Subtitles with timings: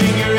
[0.00, 0.29] watching you.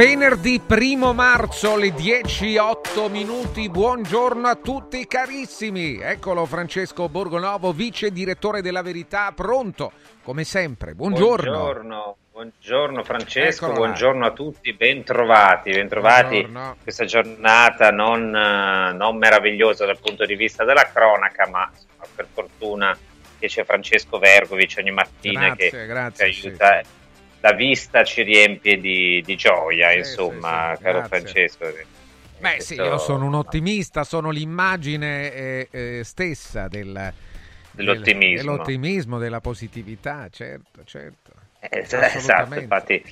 [0.00, 8.62] Venerdì 1 marzo alle 10.08 minuti, buongiorno a tutti carissimi, eccolo Francesco Borgonovo, vice direttore
[8.62, 11.50] della Verità, pronto come sempre, buongiorno.
[11.50, 16.76] Buongiorno, buongiorno Francesco, Eccola buongiorno a tutti, bentrovati, bentrovati Buongiorno.
[16.82, 21.70] questa giornata non, eh, non meravigliosa dal punto di vista della cronaca, ma
[22.14, 22.96] per fortuna
[23.38, 26.80] che c'è Francesco Vergovic ogni mattina Grazie, che grazie, ci aiuta.
[27.40, 31.20] La vista ci riempie di, di gioia, Sì, insomma, sì, sì, caro grazie.
[31.20, 31.74] Francesco.
[32.38, 37.12] Beh sì, io sono un ottimista, sono l'immagine eh, eh, stessa del,
[37.72, 38.34] Dell'ottimismo.
[38.34, 41.32] del- dell'ottimismo, della positività, certo, certo.
[41.60, 43.02] Eh, esatto, infatti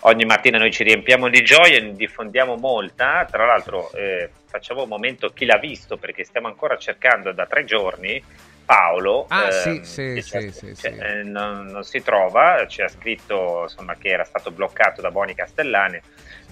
[0.00, 4.88] ogni mattina noi ci riempiamo di gioia, ne diffondiamo molta, tra l'altro eh, facciamo un
[4.88, 8.22] momento chi l'ha visto perché stiamo ancora cercando da tre giorni
[8.64, 13.62] Paolo, Ah, ehm, sì, sì, sì, cioè, eh, non, non si trova, ci ha scritto
[13.62, 16.00] insomma, che era stato bloccato da Boni Castellani.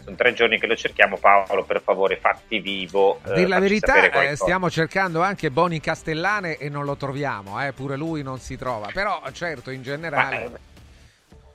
[0.05, 3.21] Sono tre giorni che lo cerchiamo, Paolo, per favore, fatti vivo.
[3.25, 7.97] Eh, la verità, eh, stiamo cercando anche Boni Castellane e non lo troviamo, eh, pure
[7.97, 8.89] lui non si trova.
[8.93, 10.45] Però, certo, in Ma, generale.
[10.45, 10.51] eh,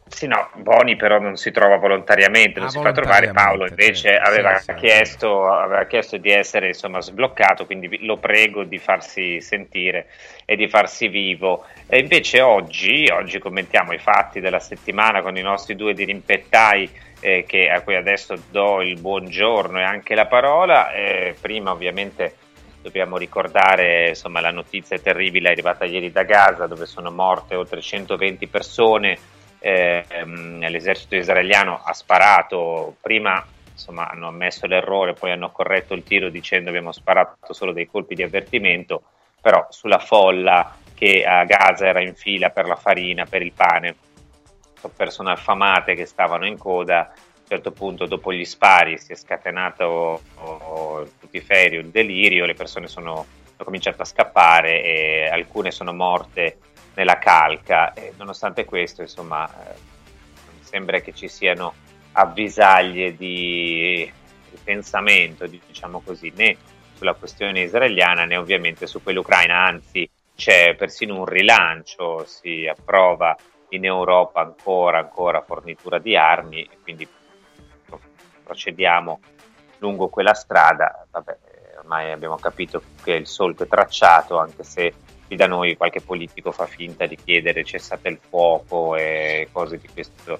[0.10, 3.30] Sì, no, Boni però non si trova volontariamente, non Ah, si fa trovare.
[3.32, 4.28] Paolo volontariamente, invece certo.
[4.30, 9.42] aveva, Sì, sì, chiesto, aveva chiesto di essere insomma, sbloccato, quindi lo prego di farsi
[9.42, 10.08] sentire
[10.46, 11.66] e di farsi vivo.
[11.86, 16.90] E invece oggi, oggi commentiamo i fatti della settimana con i nostri due dirimpettai
[17.20, 20.92] eh, che- a cui adesso do il buongiorno e anche la parola.
[20.92, 22.36] Eh, prima ovviamente
[22.82, 28.48] dobbiamo ricordare insomma, la notizia terribile arrivata ieri da Gaza dove sono morte oltre 120
[28.48, 29.18] persone
[29.60, 30.06] eh,
[30.70, 36.70] l'esercito israeliano ha sparato, prima insomma, hanno ammesso l'errore, poi hanno corretto il tiro dicendo
[36.70, 39.04] abbiamo sparato solo dei colpi di avvertimento,
[39.40, 43.96] però sulla folla che a Gaza era in fila per la farina, per il pane,
[44.96, 49.16] persone affamate che stavano in coda, a un certo punto dopo gli spari si è
[49.16, 55.72] scatenato oh, il putiferio, il delirio, le persone sono, hanno cominciato a scappare e alcune
[55.72, 56.58] sono morte
[56.98, 57.94] nella calca.
[57.94, 59.76] E nonostante questo insomma eh,
[60.46, 61.74] non sembra che ci siano
[62.14, 64.12] avvisaglie di
[64.64, 66.58] pensamento diciamo così né
[66.96, 73.36] sulla questione israeliana né ovviamente su quella ucraina anzi c'è persino un rilancio si approva
[73.70, 77.08] in Europa ancora ancora fornitura di armi e quindi
[78.44, 79.20] procediamo
[79.80, 81.06] lungo quella strada.
[81.12, 81.38] Vabbè
[81.80, 84.94] ormai abbiamo capito che il solco è tracciato anche se
[85.28, 89.88] qui da noi qualche politico fa finta di chiedere cessate il fuoco e cose di
[89.88, 90.40] questo,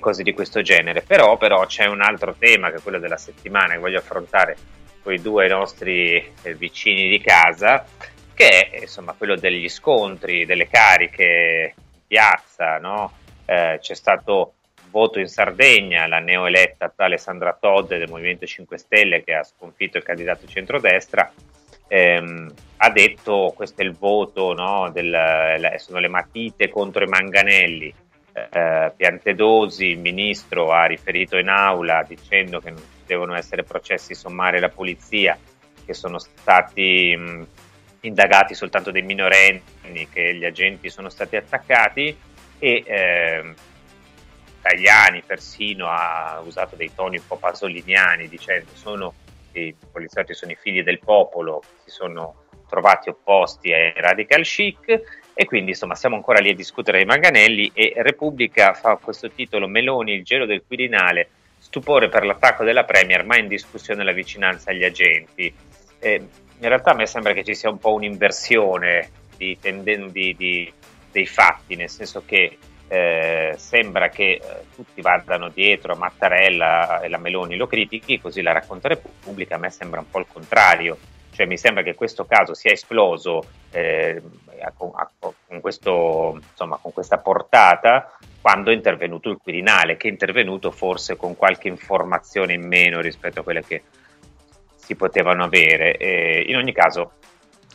[0.00, 1.02] cose di questo genere.
[1.02, 4.56] Però, però c'è un altro tema che è quello della settimana che voglio affrontare
[5.02, 7.86] con i due nostri eh, vicini di casa,
[8.34, 13.12] che è insomma quello degli scontri, delle cariche in piazza, no?
[13.44, 14.54] Eh, c'è stato
[14.90, 20.02] voto in Sardegna, la neoeletta Alessandra Todd del Movimento 5 Stelle che ha sconfitto il
[20.02, 21.30] candidato centrodestra
[21.88, 27.94] ehm, ha detto questo è il voto, no, del, sono le matite contro i manganelli.
[28.32, 34.58] Eh, Piantedosi, il ministro, ha riferito in aula dicendo che non devono essere processi sommari
[34.58, 35.38] alla polizia,
[35.84, 37.46] che sono stati mh,
[38.00, 42.16] indagati soltanto dei minorenni, che gli agenti sono stati attaccati
[42.58, 43.54] e ehm,
[44.60, 49.14] Tajani persino ha usato dei toni un po' pasoliniani dicendo sono
[49.60, 55.00] i poliziotti sono i figli del popolo, si sono trovati opposti ai radical chic
[55.34, 59.68] e quindi insomma siamo ancora lì a discutere dei manganelli e Repubblica fa questo titolo
[59.68, 64.70] Meloni, il gelo del Quirinale, stupore per l'attacco della Premier ma in discussione la vicinanza
[64.70, 65.52] agli agenti.
[65.98, 66.14] Eh,
[66.58, 70.72] in realtà a me sembra che ci sia un po' un'inversione di di- di-
[71.12, 72.56] dei fatti, nel senso che
[72.88, 74.40] eh, sembra che eh,
[74.74, 79.58] tutti vadano dietro a Mattarella e la Meloni lo critichi, così la racconta Repubblica, a
[79.58, 80.96] me sembra un po' il contrario,
[81.32, 84.22] cioè mi sembra che questo caso sia esploso eh,
[84.76, 90.70] con, con questo, insomma, con questa portata quando è intervenuto il Quirinale, che è intervenuto
[90.70, 93.82] forse con qualche informazione in meno rispetto a quelle che
[94.76, 95.96] si potevano avere.
[95.96, 97.14] Eh, in ogni caso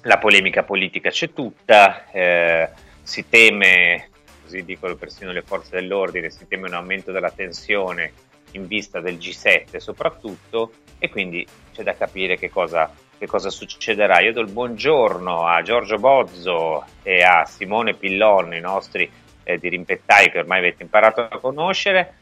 [0.03, 2.69] la polemica politica c'è tutta, eh,
[3.03, 4.10] si teme
[4.51, 8.11] così dicono persino le forze dell'ordine, si teme un aumento della tensione
[8.51, 14.19] in vista del G7 soprattutto e quindi c'è da capire che cosa, che cosa succederà.
[14.19, 19.09] Io do il buongiorno a Giorgio Bozzo e a Simone Pillon, i nostri
[19.43, 22.15] eh, dirimpettai che ormai avete imparato a conoscere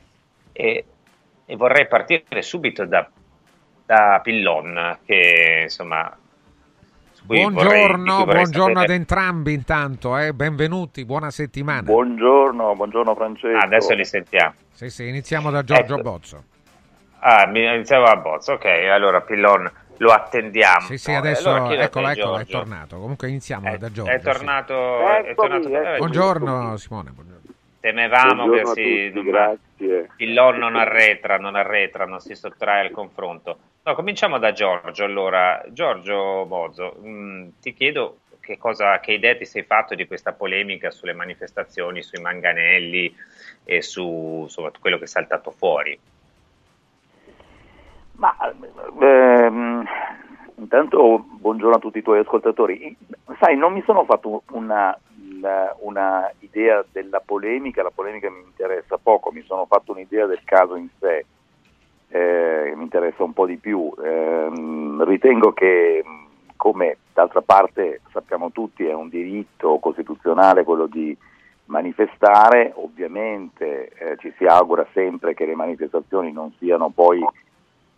[0.52, 0.86] e,
[1.48, 3.10] e vorrei partire subito da,
[3.88, 6.16] da Pillon che insomma
[7.34, 10.34] Buongiorno, buongiorno ad entrambi intanto, eh?
[10.34, 11.84] benvenuti, buona settimana.
[11.84, 13.56] Buongiorno, buongiorno Francesco.
[13.56, 14.56] Ah, adesso li sentiamo.
[14.72, 16.02] Sì, sì, iniziamo da Giorgio Ecco.
[16.02, 16.44] Bozzo.
[17.20, 20.80] Ah, iniziamo a Bozzo, ok, allora Pillon lo attendiamo.
[20.88, 22.98] Sì, sì, Eh, adesso allora, eccolo, eccolo, è tornato.
[22.98, 24.12] Comunque iniziamo È, da Giorgio.
[24.12, 24.24] è sì.
[24.24, 25.94] tornato, è Eccomi, tornato eccomi.
[25.94, 27.38] eh, Buongiorno Simone, buongiorno.
[27.80, 30.10] Temevamo Buongiorno che si, tutti, grazie.
[30.16, 33.58] Pillon non arretra, non arretra, non si sottrae al confronto.
[33.90, 35.04] No, cominciamo da Giorgio.
[35.04, 40.32] Allora, Giorgio Bozzo, mh, ti chiedo che, cosa, che idea ti sei fatto di questa
[40.32, 43.12] polemica sulle manifestazioni, sui manganelli
[43.64, 46.00] e su insomma, quello che è saltato fuori.
[48.12, 48.38] Ma
[49.02, 49.84] ehm,
[50.58, 52.96] intanto buongiorno a tutti i tuoi ascoltatori.
[53.40, 54.96] Sai, non mi sono fatto una,
[55.32, 60.42] una- una idea della polemica, la polemica mi interessa poco, mi sono fatto un'idea del
[60.44, 61.26] caso in sé,
[62.10, 63.92] eh, mi interessa un po' di più.
[64.04, 66.04] Ehm, ritengo che,
[66.56, 71.16] come d'altra parte sappiamo tutti, è un diritto costituzionale quello di
[71.66, 77.24] manifestare, ovviamente eh, ci si augura sempre che le manifestazioni non siano poi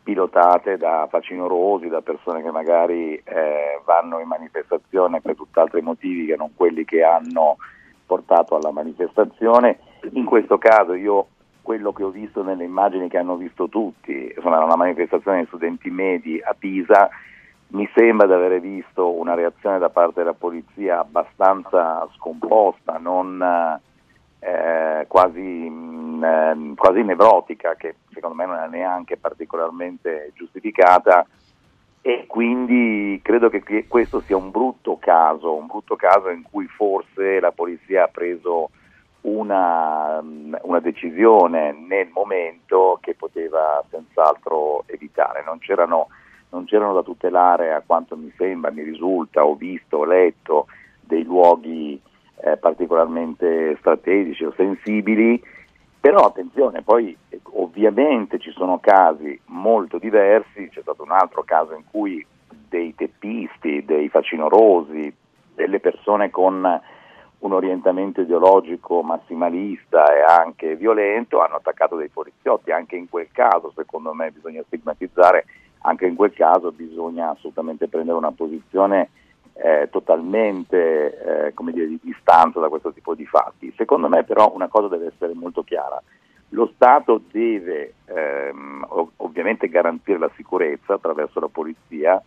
[0.03, 6.35] pilotate da facinorosi, da persone che magari eh, vanno in manifestazione per tutt'altri motivi che
[6.35, 7.57] non quelli che hanno
[8.05, 9.77] portato alla manifestazione
[10.13, 11.27] In questo caso io
[11.61, 15.47] quello che ho visto nelle immagini che hanno visto tutti, insomma era una manifestazione di
[15.47, 17.09] studenti medi a Pisa,
[17.69, 23.41] mi sembra di aver visto una reazione da parte della polizia abbastanza scomposta, non
[24.39, 31.25] eh, quasi, mh, eh, quasi nevrotica, che secondo me non è neanche particolarmente giustificata.
[32.03, 37.39] E quindi credo che questo sia un brutto caso, un brutto caso in cui forse
[37.39, 38.71] la polizia ha preso
[39.21, 40.23] una,
[40.61, 45.43] una, decisione nel momento che poteva senz'altro evitare.
[45.45, 46.07] Non c'erano,
[46.49, 50.67] non c'erano, da tutelare, a quanto mi sembra, mi risulta, ho visto, ho letto
[51.01, 52.01] dei luoghi
[52.43, 55.41] eh, particolarmente strategici o sensibili,
[55.99, 57.15] però attenzione, poi
[57.51, 62.25] ovviamente ci sono casi molto diversi, c'è stato un altro caso in cui
[62.67, 65.13] dei teppisti, dei facinorosi,
[65.53, 66.81] delle persone con
[67.41, 73.71] un orientamento ideologico massimalista e anche violento hanno attaccato dei poliziotti, anche in quel caso
[73.75, 75.45] secondo me bisogna stigmatizzare,
[75.81, 79.09] anche in quel caso bisogna assolutamente prendere una posizione
[79.53, 83.73] eh, totalmente eh, dire, di distanza da questo tipo di fatti.
[83.75, 86.01] Secondo me però una cosa deve essere molto chiara,
[86.49, 92.21] lo Stato deve ehm, ov- ovviamente garantire la sicurezza attraverso la polizia,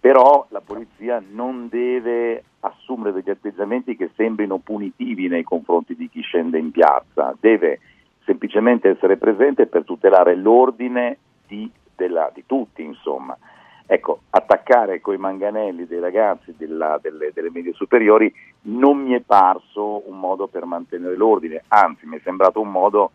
[0.00, 6.22] però la polizia non deve assumere degli atteggiamenti che sembrino punitivi nei confronti di chi
[6.22, 7.80] scende in piazza, deve
[8.24, 13.36] semplicemente essere presente per tutelare l'ordine di, della, di tutti, insomma.
[13.86, 20.08] Ecco, attaccare coi manganelli dei ragazzi della, delle, delle, medie superiori non mi è parso
[20.08, 23.10] un modo per mantenere l'ordine, anzi mi è sembrato un modo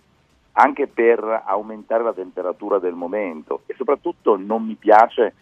[0.57, 3.61] anche per aumentare la temperatura del momento.
[3.65, 5.33] E soprattutto non mi piace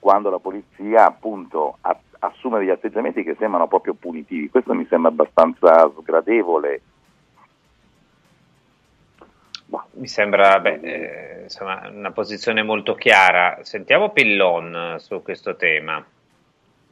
[0.00, 1.78] quando la polizia appunto
[2.18, 6.82] assume degli atteggiamenti che sembrano proprio punitivi, questo mi sembra abbastanza sgradevole
[10.00, 13.58] mi sembra beh, eh, insomma, una posizione molto chiara.
[13.62, 16.04] Sentiamo Pillon su questo tema.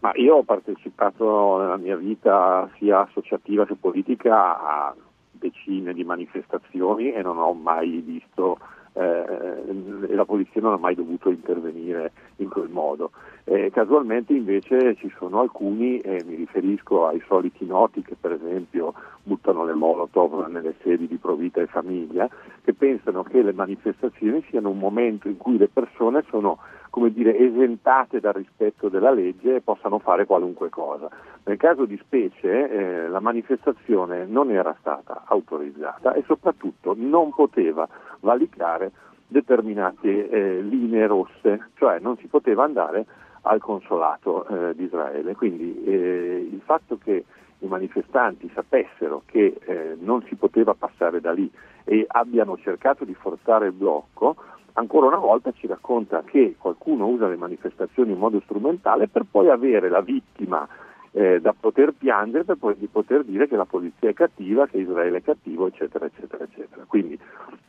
[0.00, 4.94] Ma io ho partecipato nella mia vita sia associativa che politica a
[5.30, 8.58] decine di manifestazioni e non ho mai visto
[8.98, 13.12] eh, la polizia non ha mai dovuto intervenire in quel modo.
[13.50, 18.92] Eh, casualmente invece ci sono alcuni, e mi riferisco ai soliti noti che per esempio
[19.22, 22.28] buttano le molotov nelle sedi di Provita e Famiglia,
[22.62, 26.58] che pensano che le manifestazioni siano un momento in cui le persone sono
[26.90, 31.08] come dire, esentate dal rispetto della legge e possano fare qualunque cosa.
[31.44, 37.88] Nel caso di specie eh, la manifestazione non era stata autorizzata e soprattutto non poteva
[38.20, 38.92] valicare
[39.26, 43.06] determinate eh, linee rosse, cioè non si poteva andare
[43.48, 45.34] al consolato eh, di Israele.
[45.34, 47.24] Quindi eh, il fatto che
[47.60, 51.50] i manifestanti sapessero che eh, non si poteva passare da lì
[51.84, 54.36] e abbiano cercato di forzare il blocco,
[54.74, 59.48] ancora una volta ci racconta che qualcuno usa le manifestazioni in modo strumentale per poi
[59.48, 60.68] avere la vittima
[61.12, 64.78] eh, da poter piangere per poi di poter dire che la polizia è cattiva, che
[64.78, 66.84] Israele è cattivo, eccetera, eccetera, eccetera.
[66.86, 67.18] Quindi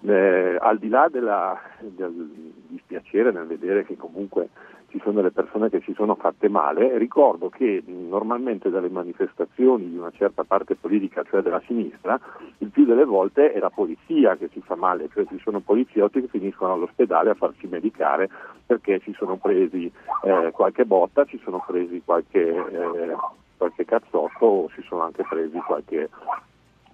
[0.01, 2.29] eh, al di là della, del
[2.67, 4.49] dispiacere nel vedere che comunque
[4.89, 9.97] ci sono delle persone che si sono fatte male, ricordo che normalmente dalle manifestazioni di
[9.97, 12.19] una certa parte politica, cioè della sinistra,
[12.59, 16.21] il più delle volte è la polizia che si fa male, cioè ci sono poliziotti
[16.21, 18.29] che finiscono all'ospedale a farsi medicare
[18.65, 19.91] perché si sono presi
[20.23, 23.15] eh, qualche botta, ci sono presi qualche, eh,
[23.57, 26.09] qualche cazzotto o si sono anche presi qualche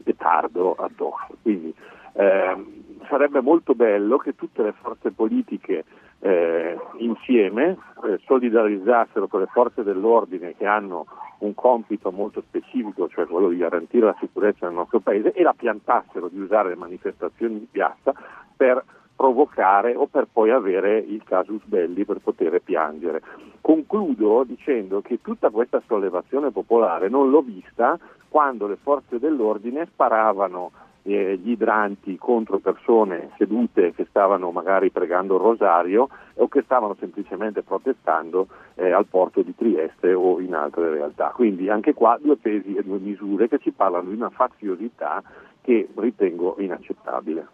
[0.03, 1.35] petardo addosso.
[1.41, 1.73] Quindi
[2.13, 2.65] eh,
[3.07, 5.83] sarebbe molto bello che tutte le forze politiche
[6.25, 11.05] eh, insieme eh, solidarizzassero con le forze dell'ordine che hanno
[11.39, 15.53] un compito molto specifico, cioè quello di garantire la sicurezza nel nostro paese, e la
[15.55, 18.11] piantassero di usare le manifestazioni di piazza
[18.57, 18.83] per
[19.15, 23.21] provocare o per poi avere il casus belli per poter piangere.
[23.61, 30.71] Concludo dicendo che tutta questa sollevazione popolare non l'ho vista quando le forze dell'ordine sparavano
[31.07, 36.95] eh, gli idranti contro persone sedute che stavano magari pregando il rosario o che stavano
[36.99, 41.27] semplicemente protestando eh, al porto di Trieste o in altre realtà.
[41.29, 45.21] Quindi anche qua due pesi e due misure che ci parlano di una faziosità
[45.61, 47.47] che ritengo inaccettabile.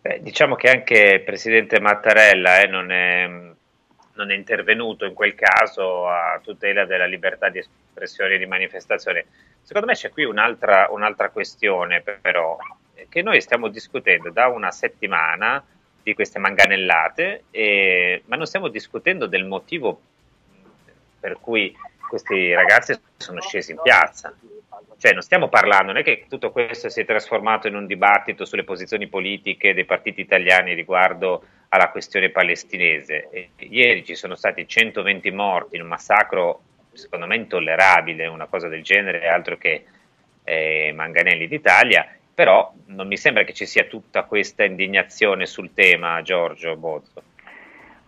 [0.00, 3.26] Beh, diciamo che anche il presidente Mattarella eh, non, è,
[4.14, 9.26] non, è, intervenuto in quel caso a tutela della libertà di espressione e di manifestazione.
[9.68, 12.56] Secondo me c'è qui un'altra, un'altra questione, però,
[13.06, 15.62] che noi stiamo discutendo da una settimana
[16.02, 20.00] di queste manganellate, eh, ma non stiamo discutendo del motivo
[21.20, 21.76] per cui
[22.08, 24.34] questi ragazzi sono scesi in piazza.
[24.96, 28.46] Cioè, non stiamo parlando, non è che tutto questo si è trasformato in un dibattito
[28.46, 33.28] sulle posizioni politiche dei partiti italiani riguardo alla questione palestinese.
[33.28, 36.62] E ieri ci sono stati 120 morti in un massacro,
[36.98, 39.84] secondo me, intollerabile, una cosa del genere, altro che
[40.44, 46.22] eh, Manganelli d'Italia, però non mi sembra che ci sia tutta questa indignazione sul tema,
[46.22, 47.22] Giorgio Bozzo.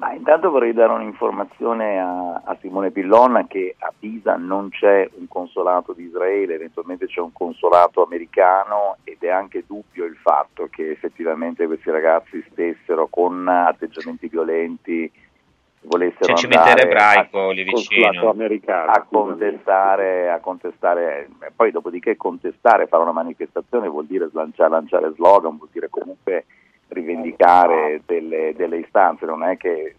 [0.00, 5.28] Ma intanto vorrei dare un'informazione a, a, Simone Pillon che a Pisa non c'è un
[5.28, 10.90] consolato di Israele, eventualmente c'è un consolato americano ed è anche dubbio il fatto che
[10.90, 15.12] effettivamente questi ragazzi stessero con atteggiamenti violenti
[15.83, 18.33] volessero c'è il cimitero ebraico lì vicino.
[18.93, 25.57] a contestare, a contestare poi dopodiché contestare, fare una manifestazione vuol dire lanciare, lanciare slogan,
[25.57, 26.45] vuol dire comunque
[26.89, 29.95] rivendicare delle, delle istanze, non è che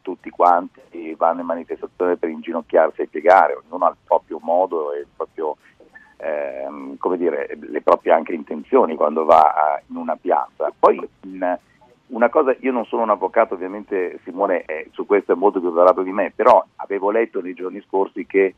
[0.00, 5.00] tutti quanti vanno in manifestazione per inginocchiarsi e piegare, ognuno ha il proprio modo e
[5.00, 5.56] il proprio,
[6.16, 10.72] ehm, come dire, le proprie anche intenzioni quando va in una piazza.
[10.76, 11.58] Poi in,
[12.12, 15.72] una cosa, io non sono un avvocato, ovviamente Simone è, su questo è molto più
[15.72, 18.54] preparato di me, però avevo letto nei giorni scorsi che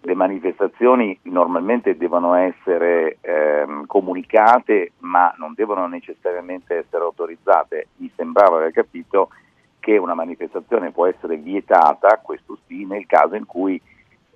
[0.00, 7.88] le manifestazioni normalmente devono essere ehm, comunicate ma non devono necessariamente essere autorizzate.
[7.96, 9.30] Mi sembrava aver capito
[9.80, 13.80] che una manifestazione può essere vietata, questo sì, nel caso in cui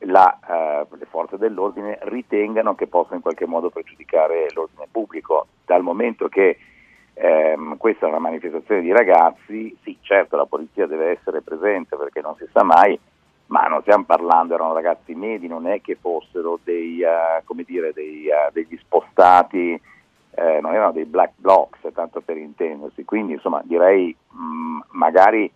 [0.00, 5.46] la, eh, le forze dell'ordine ritengano che possa in qualche modo pregiudicare l'ordine pubblico.
[5.64, 6.58] Dal momento che
[7.20, 12.20] ehm, questa è una manifestazione di ragazzi, sì certo la polizia deve essere presente perché
[12.20, 12.98] non si sa mai,
[13.46, 18.26] ma non stiamo parlando, erano ragazzi medi, non è che fossero dei, uh, dire, dei,
[18.26, 19.80] uh, degli spostati,
[20.38, 25.50] eh, non erano dei black blocks, tanto per intendersi, quindi insomma direi mh, mm, magari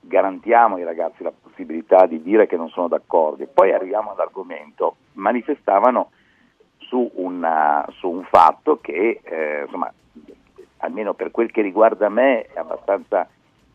[0.00, 3.42] garantiamo ai ragazzi la possibilità di dire che non sono d'accordo.
[3.42, 6.10] E poi arriviamo all'argomento, manifestavano
[6.78, 9.92] su, una, su un fatto che eh, insomma,
[10.78, 13.28] almeno per quel che riguarda me è abbastanza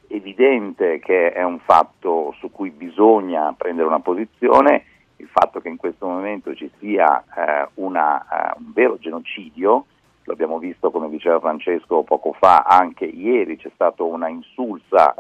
[0.07, 4.85] evidente che è un fatto su cui bisogna prendere una posizione,
[5.17, 9.85] il fatto che in questo momento ci sia eh, una, uh, un vero genocidio,
[10.23, 15.15] lo abbiamo visto come diceva Francesco poco fa, anche ieri c'è stata una insulsa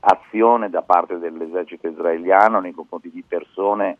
[0.00, 3.98] azione da parte dell'esercito israeliano nei confronti di persone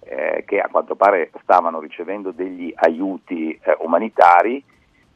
[0.00, 4.62] eh, che a quanto pare stavano ricevendo degli aiuti eh, umanitari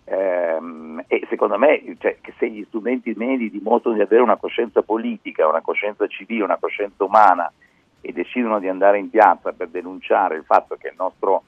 [0.07, 5.63] e secondo me cioè, se gli studenti medi dimostrano di avere una coscienza politica, una
[5.63, 7.51] coscienza civile, una coscienza umana
[8.01, 11.45] e decidono di andare in piazza per denunciare il fatto che il nostro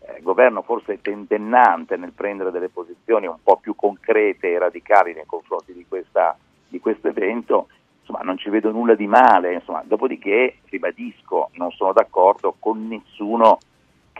[0.00, 5.14] eh, governo forse è tentennante nel prendere delle posizioni un po' più concrete e radicali
[5.14, 6.36] nei confronti di, questa,
[6.68, 7.68] di questo evento,
[8.00, 13.58] insomma non ci vedo nulla di male, insomma, dopodiché ribadisco, non sono d'accordo con nessuno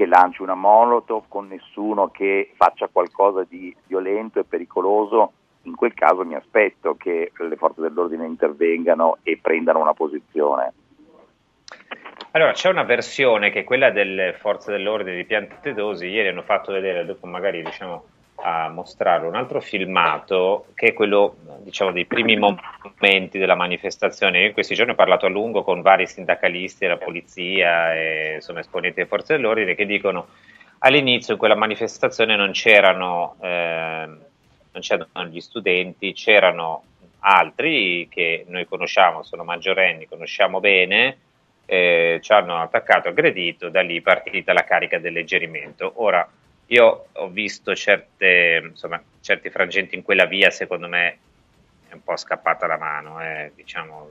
[0.00, 5.32] che lanci una molotov, con nessuno che faccia qualcosa di violento e pericoloso,
[5.64, 10.72] in quel caso mi aspetto che le forze dell'ordine intervengano e prendano una posizione.
[12.30, 16.72] Allora, c'è una versione che è quella delle forze dell'ordine di Piantedosi, ieri hanno fatto
[16.72, 18.04] vedere, dopo magari diciamo
[18.42, 24.40] a mostrare un altro filmato che è quello diciamo dei primi momenti della manifestazione.
[24.40, 28.61] Io in questi giorni ho parlato a lungo con vari sindacalisti della polizia e insomma,
[28.61, 30.29] esponenti delle forze dell'ordine che dicono
[30.79, 36.85] all'inizio in quella manifestazione non c'erano, eh, non c'erano gli studenti, c'erano
[37.20, 41.18] altri che noi conosciamo, sono maggiorenni, conosciamo bene,
[41.66, 45.92] eh, ci hanno attaccato, aggredito, da lì è partita la carica del leggerimento.
[45.96, 46.26] Ora,
[46.70, 51.18] io ho visto certe, insomma, certi frangenti in quella via, secondo me
[51.88, 54.09] è un po' scappata la mano, eh, diciamo,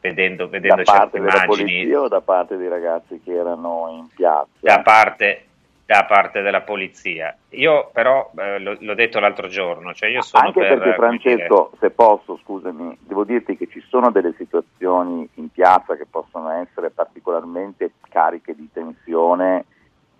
[0.00, 1.70] vedendo, vedendo da parte certe della immagini.
[1.70, 4.48] polizia o da parte dei ragazzi che erano in piazza?
[4.58, 5.44] Da parte,
[5.86, 7.36] da parte della polizia.
[7.50, 11.70] Io però eh, l- l'ho detto l'altro giorno, cioè io sono Anche per, perché Francesco,
[11.70, 11.78] dire...
[11.78, 16.90] se posso, scusami, devo dirti che ci sono delle situazioni in piazza che possono essere
[16.90, 19.66] particolarmente cariche di tensione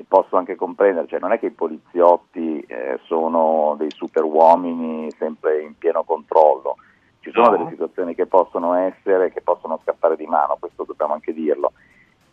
[0.06, 5.62] posso anche comprendere, cioè non è che i poliziotti eh, sono dei super uomini sempre
[5.62, 6.76] in pieno controllo,
[7.20, 7.56] ci sono no.
[7.56, 11.72] delle situazioni che possono essere, che possono scappare di mano, questo dobbiamo anche dirlo.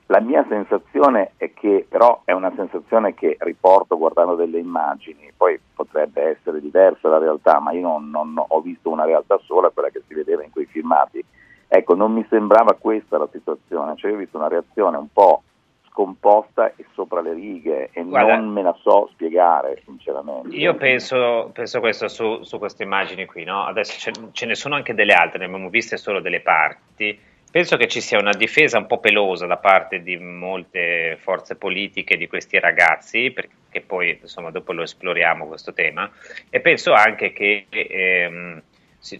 [0.07, 5.59] La mia sensazione è che, però è una sensazione che riporto guardando delle immagini, poi
[5.75, 9.89] potrebbe essere diversa la realtà, ma io non, non ho visto una realtà sola, quella
[9.89, 11.23] che si vedeva in quei filmati.
[11.67, 15.43] Ecco, non mi sembrava questa la situazione, cioè io ho visto una reazione un po'
[15.89, 20.55] scomposta e sopra le righe e Guarda, non me la so spiegare sinceramente.
[20.55, 23.63] Io penso, penso questo su, su, queste immagini qui, no?
[23.65, 27.77] adesso ce, ce, ne sono anche delle altre, ne abbiamo viste solo delle parti Penso
[27.77, 32.27] che ci sia una difesa un po' pelosa da parte di molte forze politiche di
[32.27, 36.11] questi ragazzi, perché poi insomma dopo lo esploriamo questo tema,
[36.47, 38.61] e penso anche che ehm,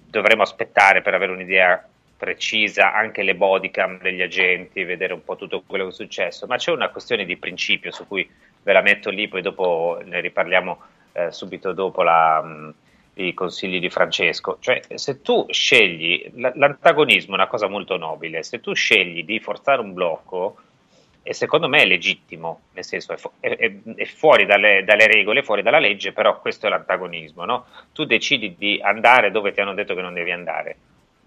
[0.06, 1.84] dovremo aspettare per avere un'idea
[2.20, 6.58] precisa anche le bodycam degli agenti, vedere un po' tutto quello che è successo, ma
[6.58, 8.30] c'è una questione di principio su cui
[8.62, 10.80] ve la metto lì, poi dopo ne riparliamo
[11.14, 12.74] eh, subito dopo la, mh,
[13.14, 14.58] i consigli di Francesco.
[14.60, 19.80] Cioè, se tu scegli, l'antagonismo è una cosa molto nobile, se tu scegli di forzare
[19.80, 20.58] un blocco,
[21.24, 23.56] e secondo me è legittimo, nel senso è, fu- è,
[23.96, 27.66] è fuori dalle, dalle, regole, fuori dalla legge, però questo è l'antagonismo, no?
[27.94, 30.76] Tu decidi di andare dove ti hanno detto che non devi andare,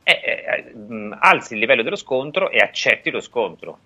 [0.02, 3.78] e, e, mh, alzi il livello dello scontro e accetti lo scontro.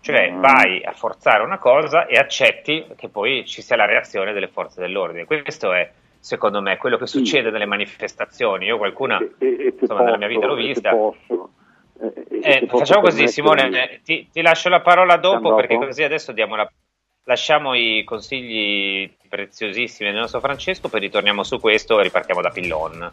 [0.00, 0.40] Cioè mm.
[0.40, 4.80] vai a forzare una cosa e accetti che poi ci sia la reazione delle forze
[4.80, 5.24] dell'ordine.
[5.24, 7.52] Questo è, secondo me, quello che succede sì.
[7.52, 8.66] nelle manifestazioni.
[8.66, 10.90] Io qualcuna, e, e, insomma, posso, nella mia vita l'ho vista.
[12.42, 16.70] Eh, facciamo così, Simone, ti, ti, lascio la parola dopo perché così adesso la,
[17.24, 23.10] lasciamo i consigli preziosissimi del nostro Francesco, poi ritorniamo su questo e ripartiamo da Pillon.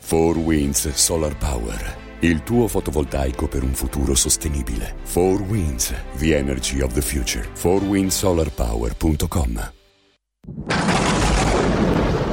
[0.09, 1.97] 4 Winds Solar Power.
[2.21, 4.95] Il tuo fotovoltaico per un futuro sostenibile.
[5.13, 7.47] 4 Winds, the energy of the future.
[7.53, 9.73] 4windsolarpower.com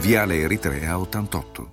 [0.00, 1.72] Viale Eritrea 88.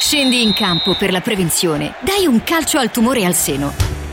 [0.00, 1.94] Scendi in campo per la prevenzione.
[2.00, 3.99] Dai un calcio al tumore al seno.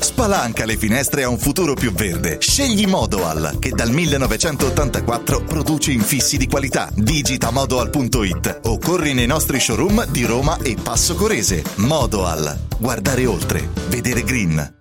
[0.00, 2.38] Spalanca le finestre a un futuro più verde.
[2.40, 6.90] Scegli Modoal, che dal 1984 produce infissi di qualità.
[6.94, 11.62] Digita modoal.it o corri nei nostri showroom di Roma e Passo Corese.
[11.76, 12.58] Modoal.
[12.78, 13.68] Guardare oltre.
[13.88, 14.78] Vedere green.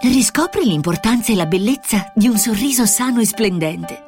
[0.00, 4.07] Riscopri l'importanza e la bellezza di un sorriso sano e splendente.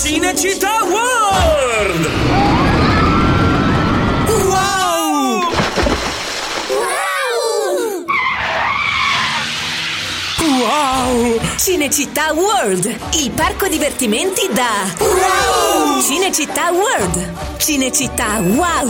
[0.00, 2.08] Cinecittà World!
[4.46, 5.50] Wow!
[10.60, 11.40] Wow!
[11.56, 16.00] Cinecittà World, il parco divertimenti da Wow!
[16.00, 17.56] Cinecittà World.
[17.58, 18.88] Cinecittà Wow!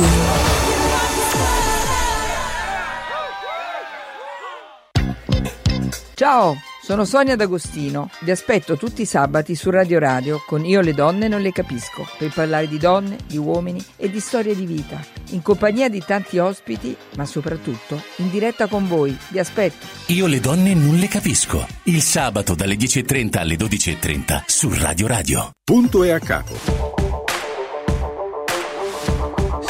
[6.14, 6.54] Ciao,
[6.88, 8.08] sono Sonia D'Agostino.
[8.20, 12.08] Vi aspetto tutti i sabati su Radio Radio con Io le donne non le capisco,
[12.16, 14.98] per parlare di donne, di uomini e di storie di vita,
[15.32, 19.14] in compagnia di tanti ospiti, ma soprattutto in diretta con voi.
[19.28, 19.84] Vi aspetto.
[20.06, 21.66] Io le donne non le capisco.
[21.82, 25.50] Il sabato dalle 10.30 alle 12.30 su Radio Radio.
[25.62, 26.97] Punto e a capo.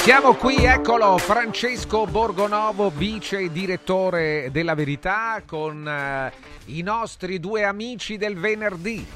[0.09, 6.33] Siamo qui, eccolo, Francesco Borgonovo, vice direttore della Verità, con eh,
[6.75, 9.07] i nostri due amici del venerdì,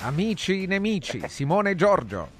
[0.00, 2.39] amici nemici, Simone e Giorgio.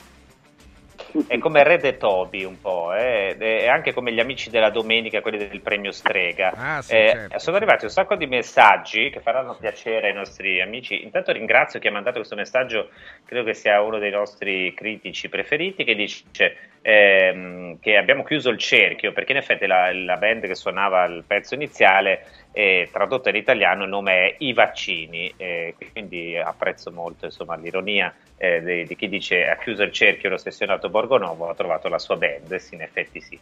[1.27, 3.37] È come Red e Toby un po', eh?
[3.37, 6.53] è anche come gli amici della domenica, quelli del premio Strega.
[6.55, 7.39] Ah, sì, Eh, certo.
[7.39, 11.03] Sono arrivati un sacco di messaggi che faranno piacere ai nostri amici.
[11.03, 12.91] Intanto ringrazio chi ha mandato questo messaggio,
[13.25, 18.59] credo che sia uno dei nostri critici preferiti, che dice ehm, che abbiamo chiuso il
[18.59, 23.37] cerchio, perché in effetti la, la band che suonava il pezzo iniziale, eh, tradotto in
[23.37, 28.97] italiano, il nome è I Vaccini, eh, quindi apprezzo molto insomma, l'ironia eh, di, di
[28.97, 32.83] chi dice ha chiuso il cerchio, l'ossessionato Borgonovo, ha trovato la sua band, sì, in
[32.83, 33.39] effetti sì.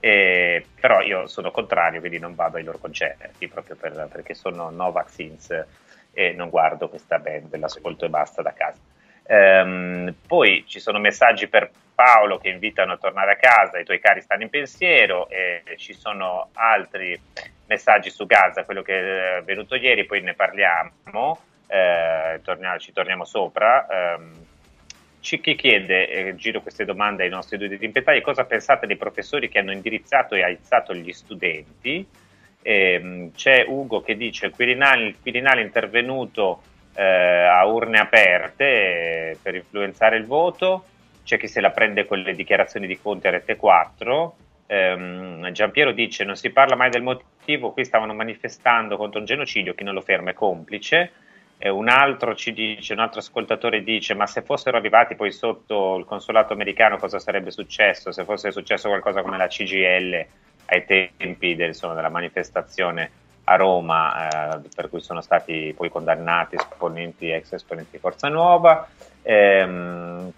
[0.00, 4.70] Eh, però io sono contrario, quindi non vado ai loro concerti, proprio per- perché sono
[4.70, 5.66] no vaccines
[6.12, 8.80] e non guardo questa band, l'ascolto e basta da casa.
[9.30, 14.00] Ehm, poi ci sono messaggi per Paolo che invitano a tornare a casa, i tuoi
[14.00, 17.20] cari stanno in pensiero, e ci sono altri
[17.68, 23.24] messaggi su Gaza, quello che è venuto ieri, poi ne parliamo, eh, torniamo- ci torniamo
[23.24, 23.86] sopra.
[23.86, 24.46] Ehm,
[25.20, 29.58] chi chiede, eh, giro queste domande ai nostri due dirimpettai, cosa pensate dei professori che
[29.58, 32.06] hanno indirizzato e aizzato gli studenti?
[32.62, 36.62] Ehm, c'è Ugo che dice il Quirinale, il Quirinale è intervenuto
[36.94, 40.84] eh, a urne aperte eh, per influenzare il voto,
[41.24, 44.36] c'è chi se la prende con le dichiarazioni di Conte a Rete 4,
[44.70, 49.74] Ehm, Giampiero dice non si parla mai del motivo, qui stavano manifestando contro un genocidio,
[49.74, 51.12] chi non lo ferma è complice.
[51.56, 55.96] E un altro ci dice, un altro ascoltatore dice: Ma se fossero arrivati poi sotto
[55.96, 58.12] il consolato americano, cosa sarebbe successo?
[58.12, 60.26] Se fosse successo qualcosa come la CGL
[60.66, 63.10] ai tempi del, insomma, della manifestazione
[63.44, 68.86] a Roma, eh, per cui sono stati poi condannati esponenti, ex esponenti di Forza Nuova.
[69.22, 70.30] Ehm,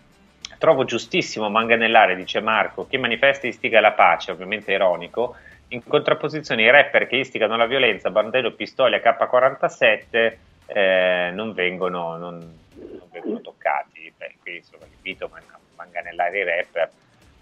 [0.60, 5.36] trovo giustissimo manganellare, dice Marco, chi manifesta istiga la pace, ovviamente ironico,
[5.68, 12.58] in contrapposizione ai rapper che istigano la violenza, Bandello, Pistoia, K47 eh, non, vengono, non,
[12.74, 14.12] non, vengono, toccati.
[14.14, 15.40] Beh, qui insomma, l'invito a
[15.76, 16.90] manganellare i rapper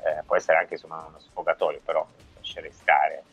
[0.05, 3.25] eh, può essere anche insomma, uno sfogatorio, però lascerei stare.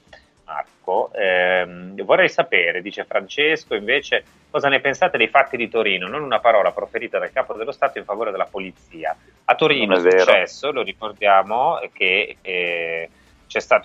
[0.45, 1.65] Marco, eh,
[2.03, 6.07] vorrei sapere, dice Francesco, invece cosa ne pensate dei fatti di Torino?
[6.07, 9.15] Non una parola proferita dal capo dello Stato in favore della polizia.
[9.45, 13.09] A Torino è successo, lo ricordiamo, che eh,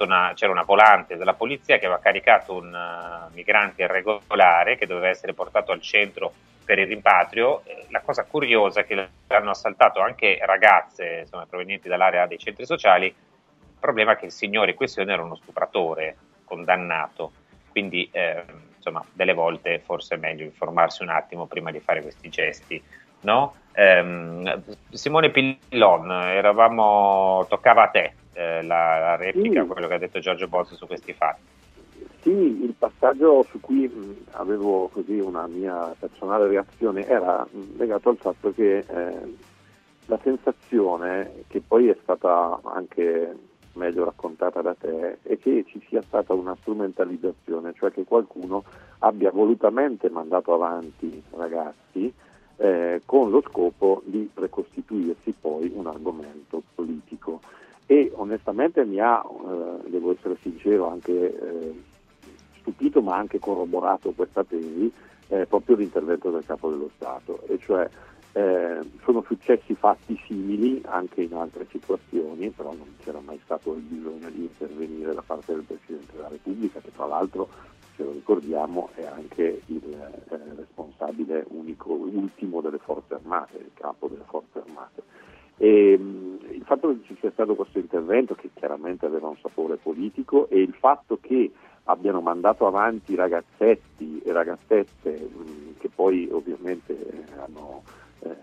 [0.00, 5.08] una, c'era una volante della polizia che aveva caricato un uh, migrante irregolare che doveva
[5.08, 6.32] essere portato al centro
[6.64, 7.62] per il rimpatrio.
[7.64, 12.66] Eh, la cosa curiosa è che l'hanno assaltato anche ragazze insomma, provenienti dall'area dei centri
[12.66, 13.06] sociali.
[13.06, 16.16] Il problema è che il signore in questione era uno stupratore
[16.50, 17.30] condannato,
[17.70, 18.42] quindi eh,
[18.74, 22.82] insomma delle volte forse è meglio informarsi un attimo prima di fare questi gesti.
[23.20, 23.54] No?
[23.72, 24.58] Eh,
[24.90, 29.68] Simone Pillon, eravamo, toccava a te eh, la, la, replica, sì.
[29.68, 31.58] quello che ha detto Giorgio Bozzi su questi fatti.
[32.22, 38.08] Sì, il passaggio su cui mh, avevo così una mia personale reazione era mh, legato
[38.10, 39.36] al fatto che eh,
[40.06, 43.34] la sensazione, che poi è stata anche
[43.74, 48.64] meglio raccontata da te, è che ci sia stata una strumentalizzazione, cioè che qualcuno
[48.98, 52.12] abbia volutamente mandato avanti ragazzi
[52.56, 57.40] eh, con lo scopo di precostituirsi poi un argomento politico.
[57.86, 61.82] E onestamente mi ha, eh, devo essere sincero, anche eh,
[62.60, 64.92] stupito ma anche corroborato questa tesi
[65.28, 67.88] eh, proprio l'intervento del Capo dello Stato, e cioè
[68.32, 73.82] eh, sono successi fatti simili anche in altre situazioni, però non c'era mai stato il
[73.82, 77.48] bisogno di intervenire da parte del Presidente della Repubblica, che tra l'altro,
[77.96, 84.06] se lo ricordiamo, è anche il eh, responsabile unico, ultimo delle Forze Armate, il capo
[84.06, 85.02] delle Forze Armate.
[85.56, 89.76] E, ehm, il fatto che ci sia stato questo intervento, che chiaramente aveva un sapore
[89.76, 91.50] politico, e il fatto che
[91.84, 97.82] abbiano mandato avanti ragazzetti e ragazzette mh, che poi ovviamente hanno
[98.22, 98.36] eh,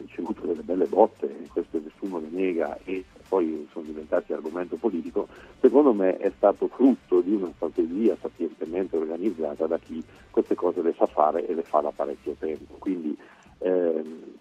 [0.00, 5.28] ricevuto delle belle botte, questo nessuno le nega, e poi sono diventati argomento politico,
[5.60, 10.94] secondo me è stato frutto di una strategia sapientemente organizzata da chi queste cose le
[10.96, 12.74] sa fare e le fa da parecchio tempo.
[12.78, 13.16] Quindi,
[13.58, 14.36] ehm,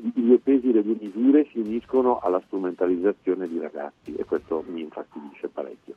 [0.00, 4.62] i due pesi e le due misure si uniscono alla strumentalizzazione di ragazzi e questo
[4.68, 5.94] mi infastidisce parecchio.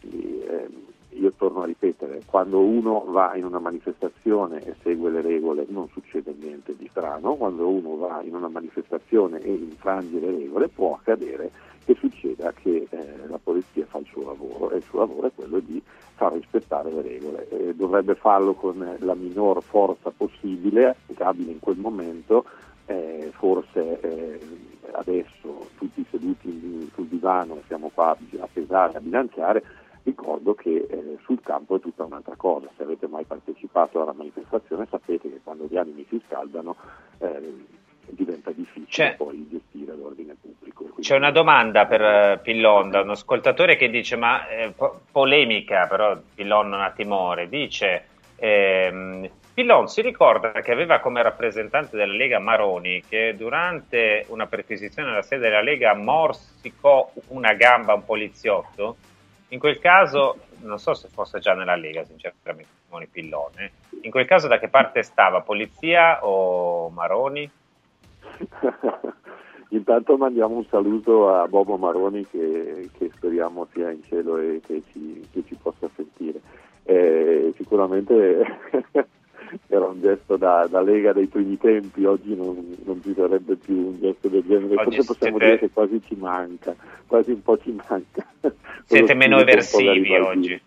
[0.00, 5.20] Quindi, ehm, io torno a ripetere, quando uno va in una manifestazione e segue le
[5.20, 10.30] regole non succede niente di strano, quando uno va in una manifestazione e infrange le
[10.30, 11.50] regole può accadere
[11.84, 15.32] che succeda che eh, la polizia fa il suo lavoro e il suo lavoro è
[15.34, 15.82] quello di
[16.14, 17.48] far rispettare le regole.
[17.50, 22.46] E dovrebbe farlo con la minor forza possibile, applicabile in quel momento,
[22.86, 24.40] eh, forse eh,
[24.92, 29.62] adesso tutti seduti sul divano siamo qua a pesare, a bilanciare,
[30.04, 32.68] ricordo che eh, sul campo è tutta un'altra cosa.
[32.76, 36.76] Se avete mai partecipato alla manifestazione sapete che quando gli animi si scaldano
[37.18, 37.66] eh,
[38.06, 40.88] diventa difficile c'è, poi gestire l'ordine pubblico.
[41.00, 45.86] C'è una domanda per uh, Pillon da un ascoltatore che dice, ma eh, po- polemica
[45.86, 52.12] però Pillon non ha timore, dice ehm, Pillon si ricorda che aveva come rappresentante della
[52.12, 58.04] Lega Maroni che durante una perquisizione alla sede della Lega morsicò una gamba a un
[58.04, 58.96] poliziotto.
[59.48, 63.72] In quel caso, non so se fosse già nella Lega, sinceramente, Simone Pillone.
[64.02, 65.42] In quel caso da che parte stava?
[65.42, 67.50] Polizia o Maroni?
[69.68, 74.82] Intanto mandiamo un saluto a Bobo Maroni che, che speriamo sia in cielo e che
[74.92, 76.40] ci, che ci possa sentire.
[76.84, 78.44] Eh, sicuramente
[79.66, 83.74] era un gesto da, da, Lega dei primi tempi, oggi non, non ci sarebbe più
[83.74, 85.44] un gesto del genere, oggi forse possiamo siete...
[85.44, 86.74] dire che quasi ci manca,
[87.06, 88.26] quasi un po' ci manca.
[88.84, 90.60] Siete meno eversivi oggi.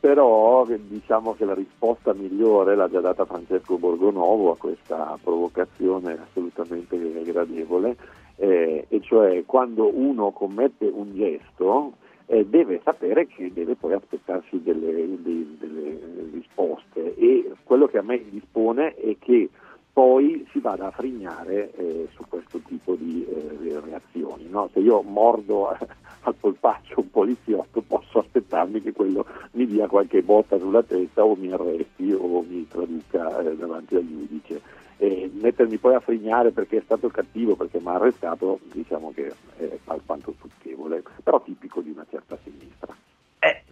[0.00, 6.96] Però diciamo che la risposta migliore l'ha già data Francesco Borgonovo a questa provocazione assolutamente
[7.24, 7.96] gradevole,
[8.36, 11.94] eh, e cioè quando uno commette un gesto
[12.26, 15.98] eh, deve sapere che deve poi aspettarsi delle, delle, delle,
[16.32, 19.48] risposte e quello che a me dispone è che
[19.96, 24.46] poi si vada a frignare eh, su questo tipo di eh, reazioni.
[24.46, 24.68] No?
[24.74, 30.58] Se io mordo al polpaccio un poliziotto, posso aspettarmi che quello mi dia qualche botta
[30.58, 34.60] sulla testa o mi arresti o mi traduca eh, davanti al giudice.
[34.98, 39.32] E mettermi poi a frignare perché è stato cattivo, perché mi ha arrestato, diciamo che
[39.56, 42.94] è alquanto stucchevole, però tipico di una certa sinistra.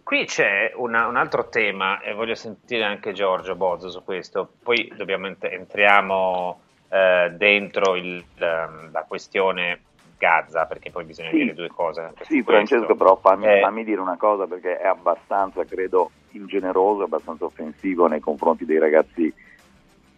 [0.04, 4.92] Qui c'è una- un altro tema e voglio sentire anche Giorgio Bozzo su questo, poi
[4.94, 9.80] dobbiamo ent- entriamo eh, dentro il- ehm, la questione
[10.16, 11.36] Gaza perché poi bisogna Sì.
[11.38, 12.12] dire due cose.
[12.20, 12.40] Sì.
[12.42, 18.06] Francesco, però fammi, Eh, fammi dire una cosa perché è abbastanza, credo, ingeneroso, abbastanza offensivo
[18.06, 19.32] nei confronti dei ragazzi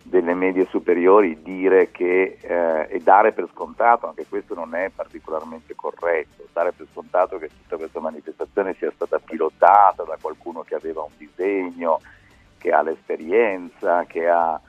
[0.08, 5.74] delle medie superiori dire che eh, e dare per scontato, anche questo non è particolarmente
[5.74, 11.02] corretto, dare per scontato che tutta questa manifestazione sia stata pilotata da qualcuno che aveva
[11.02, 12.00] un disegno,
[12.58, 14.60] che ha l'esperienza, che ha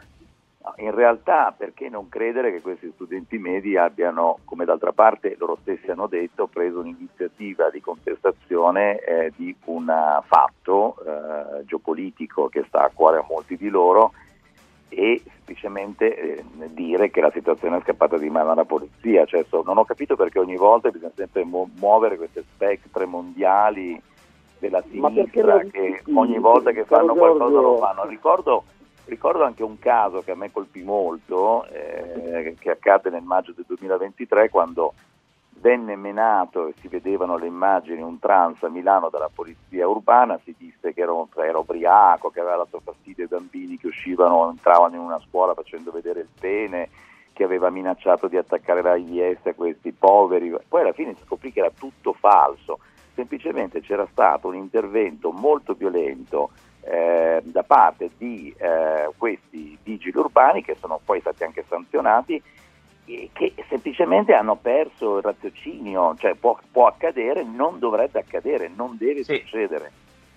[0.78, 5.90] in realtà perché non credere che questi studenti medi abbiano, come d'altra parte loro stessi
[5.90, 9.86] hanno detto, preso un'iniziativa di contestazione eh, di un
[10.26, 14.12] fatto eh, geopolitico che sta a cuore a molti di loro
[14.90, 19.26] e semplicemente eh, dire che la situazione è scappata di mano alla polizia.
[19.26, 24.02] Cioè, so- non ho capito perché ogni volta bisogna sempre mu- muovere queste spettre mondiali
[24.60, 28.06] della sinistra che ogni volta che fanno qualcosa lo fanno.
[28.06, 28.64] Ricordo,
[29.06, 33.66] ricordo anche un caso che a me colpì molto, eh, che accadde nel maggio del
[33.68, 34.94] 2023 quando
[35.60, 40.54] venne menato e si vedevano le immagini un trans a Milano dalla polizia urbana, si
[40.58, 44.96] disse che era, un- era ubriaco, che aveva dato fastidio ai bambini che uscivano, entravano
[44.96, 46.90] in una scuola facendo vedere il pene,
[47.34, 50.56] che aveva minacciato di attaccare l'AIS a questi poveri.
[50.68, 52.80] Poi alla fine si scoprì che era tutto falso,
[53.14, 56.50] semplicemente c'era stato un intervento molto violento
[56.82, 62.42] eh, da parte di eh, questi vigili urbani che sono poi stati anche sanzionati
[63.32, 69.24] che semplicemente hanno perso il raziocinio, cioè può, può accadere, non dovrebbe accadere, non deve
[69.24, 69.92] succedere.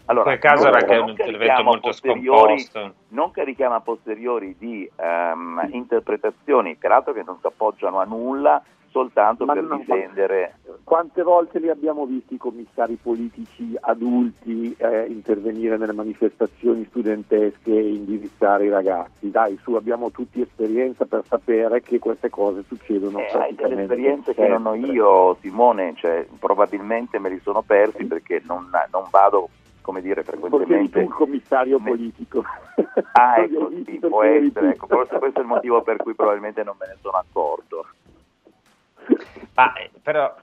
[0.06, 2.94] Allora, in quel caso non- era non un intervento molto posteriori- scomposto.
[3.08, 9.44] Non carichiamo a posteriori di ehm, interpretazioni, peraltro che non si appoggiano a nulla, soltanto
[9.44, 15.76] Ma per no, difendere Quante volte li abbiamo visti i commissari politici adulti eh, intervenire
[15.76, 19.30] nelle manifestazioni studentesche e indirizzare i ragazzi?
[19.30, 24.34] Dai, su, abbiamo tutti esperienza per sapere che queste cose succedono Eh, hai delle esperienze
[24.34, 29.48] che non ho io, Simone, cioè, probabilmente me li sono persi perché non, non vado,
[29.82, 30.98] come dire, Forse frequentemente.
[30.98, 32.42] tu il commissario politico.
[33.12, 34.64] Ah, ecco, sì, può essere, tu.
[34.64, 37.86] ecco, forse questo è il motivo per cui probabilmente non me ne sono accorto.
[39.54, 40.36] Ma eh, però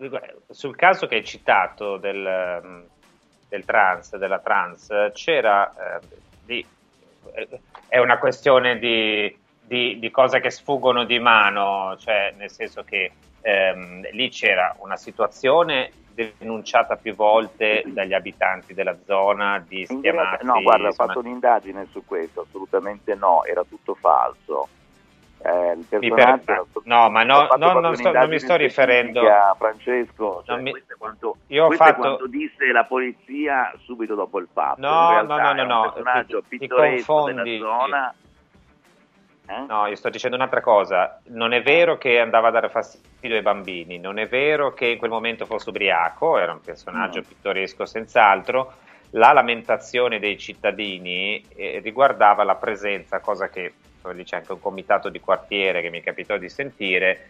[0.49, 2.85] sul caso che hai citato del, mm,
[3.47, 6.01] del trans, della trans, c'era eh,
[6.45, 6.67] di-
[7.33, 12.83] eh, è una questione di, di- di cose che sfuggono di mano, cioè nel senso
[12.83, 13.11] che
[13.41, 20.45] ehm, lì c'era una situazione denunciata più volte dagli abitanti della zona di schiamazzi.
[20.45, 24.69] no, guarda, ho fatto un'indagine su questo, assolutamente no, era tutto falso.
[25.39, 30.43] Eh, Mi per- no, ma no- no, non sto- non mi sto riferendo- specifica, Francesco,
[30.45, 34.15] cioè, mi- questo è quanto, Io ho questo è fatto- quanto disse la polizia subito
[34.15, 34.81] dopo il fatto.
[34.81, 37.59] No, realtà no, no, no, no, personaggio ti- ti pittoresco della confondi.
[37.59, 38.13] zona.
[39.69, 41.21] No, io sto dicendo un'altra cosa.
[41.27, 44.97] Non è vero che andava a dare fastidio ai bambini, non è vero che in
[44.97, 48.73] quel momento fosse ubriaco, era un personaggio pittoresco senz'altro.
[49.11, 55.09] La lamentazione dei cittadini eh, riguardava la presenza, cosa che come dice anche un comitato
[55.09, 57.29] di quartiere che mi capitò di sentire,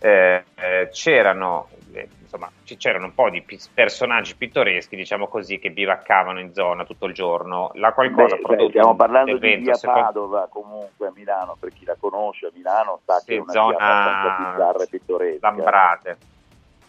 [0.00, 5.58] eh, eh, c'erano, eh, insomma, ci- c'erano un po' di pi- personaggi pittoreschi, diciamo così,
[5.58, 7.70] che bivaccavano in zona tutto il giorno.
[7.74, 11.84] La qualcosa Beh, cioè, stiamo parlando di via secondo- Padova comunque a Milano, per chi
[11.86, 15.48] la conosce a Milano sa Sì, che è una zona bizzarra e pittoresca.
[15.48, 16.18] Lambrate.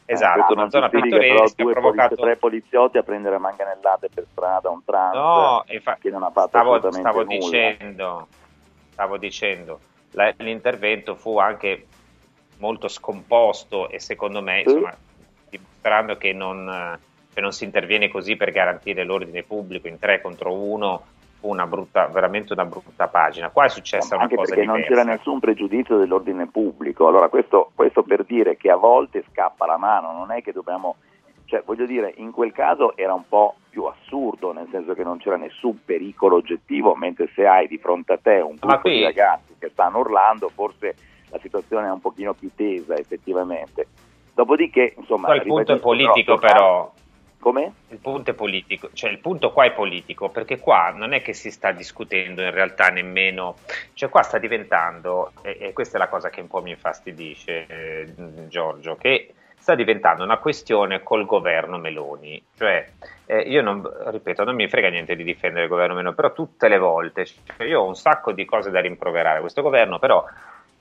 [0.07, 2.15] Esatto, questo una zona pittoresca due provocato...
[2.15, 6.49] tre poliziotti a prendere manganellate per strada un trans No, infa- che non ha fatto
[6.49, 7.37] stavo, assolutamente stavo nulla.
[7.69, 8.27] dicendo,
[8.95, 9.81] stavo dicendo,
[10.11, 11.87] la- l'intervento fu anche
[12.59, 14.95] molto scomposto e secondo me, insomma,
[15.49, 16.97] dimostrando che non,
[17.33, 21.03] che non si interviene così per garantire l'ordine pubblico in tre contro uno,
[21.41, 23.49] fu una brutta, veramente una brutta pagina.
[23.49, 25.01] Qua è successa una anche cosa perché non diversa.
[25.01, 27.05] c'era nessun pregiudizio dell'ordine pubblico.
[27.09, 30.95] Allora, questo, questo per dire che a volte scappa la mano, non è che dobbiamo.
[31.43, 33.55] Cioè, voglio dire, in quel caso era un po'
[34.15, 38.17] assurdo, nel senso che non c'era nessun pericolo oggettivo, mentre se hai di fronte a
[38.17, 40.95] te un gruppo di ragazzi che stanno urlando, forse
[41.29, 43.87] la situazione è un pochino più tesa, effettivamente.
[44.33, 45.27] Dopodiché, insomma.
[45.27, 46.53] Qua il punto è politico però.
[46.53, 46.93] però.
[47.39, 47.73] Come?
[47.89, 51.33] Il punto è politico, cioè il punto qua è politico, perché qua non è che
[51.33, 53.57] si sta discutendo in realtà nemmeno,
[53.93, 57.67] cioè qua sta diventando, e, e questa è la cosa che un po' mi infastidisce
[57.67, 59.31] eh, Giorgio, che
[59.65, 62.39] sta diventando una questione col governo Meloni.
[62.55, 62.87] Cioè,
[63.25, 66.67] eh, io non, ripeto, non mi frega niente di difendere il governo Meloni, però tutte
[66.67, 70.23] le volte, cioè, io ho un sacco di cose da rimproverare a questo governo, però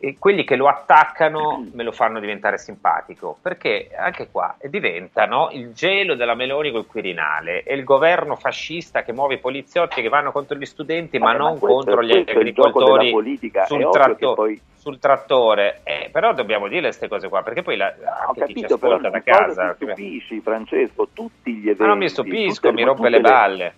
[0.05, 5.73] e quelli che lo attaccano me lo fanno diventare simpatico, perché anche qua diventano il
[5.73, 10.31] gelo della Meloni col Quirinale e il governo fascista che muove i poliziotti che vanno
[10.31, 14.99] contro gli studenti ma, Vabbè, non questo- contro gli agricoltori politica, sul, tratto- poi- sul
[14.99, 15.81] trattore.
[15.85, 18.75] Eh, però dobbiamo dire queste cose qua, perché poi la, Ho anche chi ci capito,
[18.75, 19.73] ascolta da casa...
[19.79, 21.09] ti stupisci, Francesco?
[21.15, 21.81] Tutti gli eventi...
[21.81, 23.75] Ma non mi stupisco, tutte- mi rompe le balle.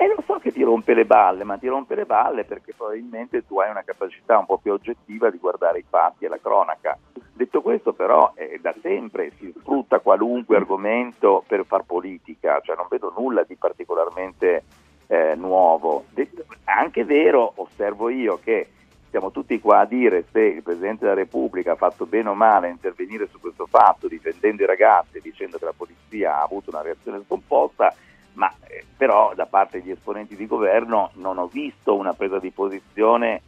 [0.00, 3.44] E lo so che ti rompe le balle, ma ti rompe le balle perché probabilmente
[3.44, 6.96] tu hai una capacità un po' più oggettiva di guardare i fatti e la cronaca.
[7.32, 12.86] Detto questo, però, eh, da sempre si sfrutta qualunque argomento per far politica, cioè non
[12.88, 14.62] vedo nulla di particolarmente
[15.08, 16.04] eh, nuovo.
[16.10, 18.68] Detto- anche vero, osservo io, che
[19.10, 22.68] siamo tutti qua a dire se il Presidente della Repubblica ha fatto bene o male
[22.68, 26.82] a intervenire su questo fatto, difendendo i ragazzi, dicendo che la polizia ha avuto una
[26.82, 27.92] reazione scomposta,
[28.38, 32.50] ma eh, però da parte degli esponenti di governo non ho visto una presa di
[32.50, 33.42] posizione,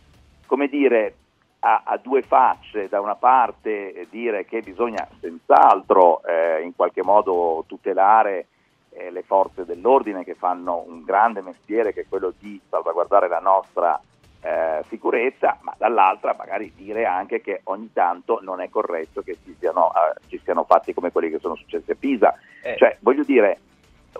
[0.47, 1.15] come dire,
[1.61, 7.05] a, a due facce, da una parte eh, dire che bisogna senz'altro eh, in qualche
[7.05, 8.47] modo tutelare
[8.91, 13.39] eh, le forze dell'ordine che fanno un grande mestiere che è quello di salvaguardare la
[13.39, 14.01] nostra
[14.43, 19.55] eh, sicurezza, ma dall'altra magari dire anche che ogni tanto non è corretto che ci
[19.57, 22.35] siano, eh, ci siano fatti come quelli che sono successi a Pisa.
[22.65, 22.77] Eh.
[22.77, 23.59] Cioè, voglio dire,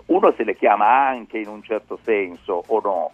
[0.05, 3.13] uno se le chiama anche in un certo senso o no?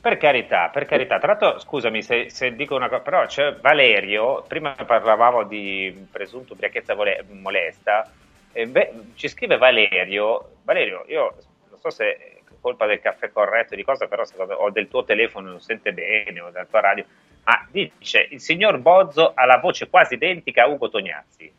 [0.00, 1.18] Per carità, per carità.
[1.18, 6.54] Tra l'altro, scusami se, se dico una cosa, però c'è Valerio, prima parlavamo di presunto
[6.54, 8.10] ubriachezza vole- molesta,
[8.50, 11.34] e beh, ci scrive Valerio, Valerio, io
[11.70, 15.04] non so se è colpa del caffè corretto di cosa, però secondo, o del tuo
[15.04, 17.04] telefono non sente bene, o della tua radio,
[17.44, 21.52] ma dice, il signor Bozzo ha la voce quasi identica a Ugo Tognazzi.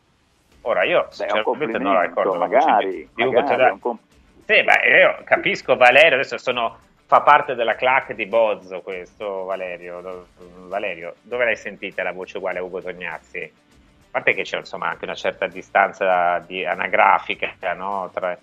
[0.65, 3.61] Ora io Beh, sinceramente non la ricordo magari, magari, Tognazzi.
[3.61, 3.99] è un com-
[4.45, 9.99] Sì, ma io capisco Valerio, adesso sono, fa parte della clac di Bozzo questo Valerio.
[10.01, 10.27] Do-
[10.67, 13.39] Valerio, dove l'hai sentita la voce uguale a Ugo Tognazzi?
[13.41, 18.09] A parte che c'è insomma anche una certa distanza di anagrafica no?
[18.13, 18.37] tra,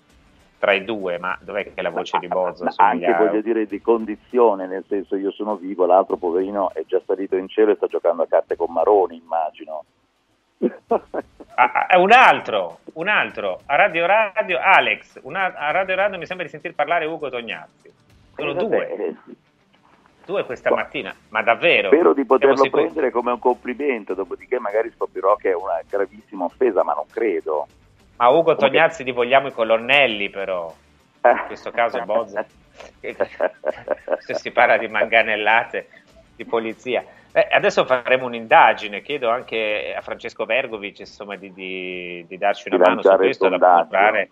[0.59, 3.65] tra i due, ma dov'è che la voce di Bozzo Ma anche a- voglio dire
[3.65, 7.75] di condizione, nel senso io sono vivo, l'altro poverino è già salito in cielo e
[7.77, 9.85] sta giocando a carte con Maroni, immagino.
[11.55, 16.25] Ah, ah, un altro, un altro, a Radio Radio, Alex, una- a Radio Radio mi
[16.25, 17.91] sembra di sentir parlare Ugo Tognazzi.
[18.35, 19.13] Sono Eh, due, vabbè,
[20.25, 21.89] due questa mattina, ma davvero?
[21.89, 26.83] Spero di poterlo prendere come un complimento, dopodiché magari scoprirò che è una gravissima offesa,
[26.83, 27.67] ma non credo.
[28.17, 30.73] Ma Ugo Come- Tognazzi ti vogliamo i colonnelli però,
[31.23, 32.43] in questo caso Bozzo,
[34.19, 35.87] se si parla di manganellate
[36.35, 37.03] di polizia.
[37.33, 42.77] Eh, adesso faremo un'indagine, chiedo anche a Francesco Vergovic insomma, di, di- di darci una
[42.77, 44.29] Di mano su questo, da comprare.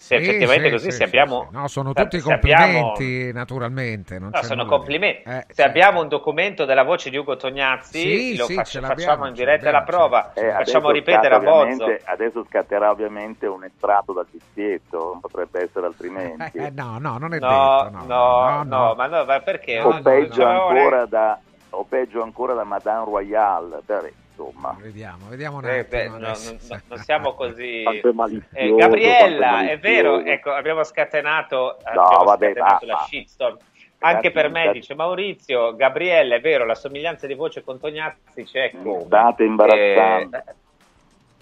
[0.00, 1.48] Se Sì, effettivamente sì, così, sì, se abbiamo...
[1.50, 1.56] sì.
[1.58, 2.64] No, sono tutti se abbiamo-
[2.94, 4.18] complimenti, naturalmente.
[4.18, 5.28] Non No, c'è sono nulla complimenti.
[5.28, 7.98] Eh, Se abbiamo un documento della voce di Ugo Tognazzi,
[8.30, 11.38] Sì, lo sì, fac- ce l'abbiamo, facciamo in diretta la prova, Eh, facciamo ripetere a
[11.40, 11.84] Bozzo.
[12.04, 16.56] Adesso scatterà ovviamente un estratto dal fischietto, non potrebbe essere altrimenti.
[16.56, 17.90] Eh, no, no, non è No, detto.
[17.98, 19.80] no, no, no, ma no, ma perché?
[19.82, 21.38] o, No, peggio no, no, ancora da,
[21.70, 23.80] o peggio ancora da Madame Royale.
[23.84, 24.76] Beh, insomma.
[24.80, 25.88] Vediamo, vediamo un Eh, attimo.
[26.02, 26.28] beh, no, no,
[26.68, 27.84] no, non siamo così.
[28.52, 33.56] Eh, Gabriella, è vero, ecco, abbiamo scatenato, No, abbiamo vabbè, scatenato ma- la shitstorm.
[34.02, 38.70] Anche per me, dice Maurizio, Gabriella, è vero, la somiglianza di voce con Tognazzi c'è
[38.82, 39.04] come.
[39.06, 40.36] Date imbarazzanti.
[40.36, 40.54] Eh,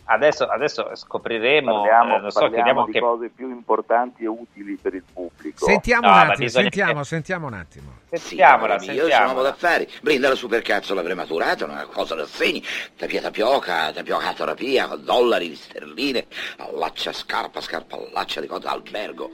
[0.08, 3.00] adesso, adesso scopriremo, Parliamo, eh, non so, parliamo di che...
[3.00, 5.64] cose più importanti e utili per il pubblico.
[5.64, 7.92] Sentiamo No, un attimo, bisogna- sentiamo, sentiamo un attimo.
[8.10, 9.48] Sentiamola, Sì, mio, io sono uomo sentiamola.
[9.50, 9.88] d'affari.
[10.02, 12.62] Brinda la supercazzo alla prematurata, una cosa da segni.
[12.96, 16.26] Tapia tapioca, tapioca terapia, dollari, sterline,
[16.58, 19.30] allaccia scarpa, scarpa allaccia di cosa, albergo.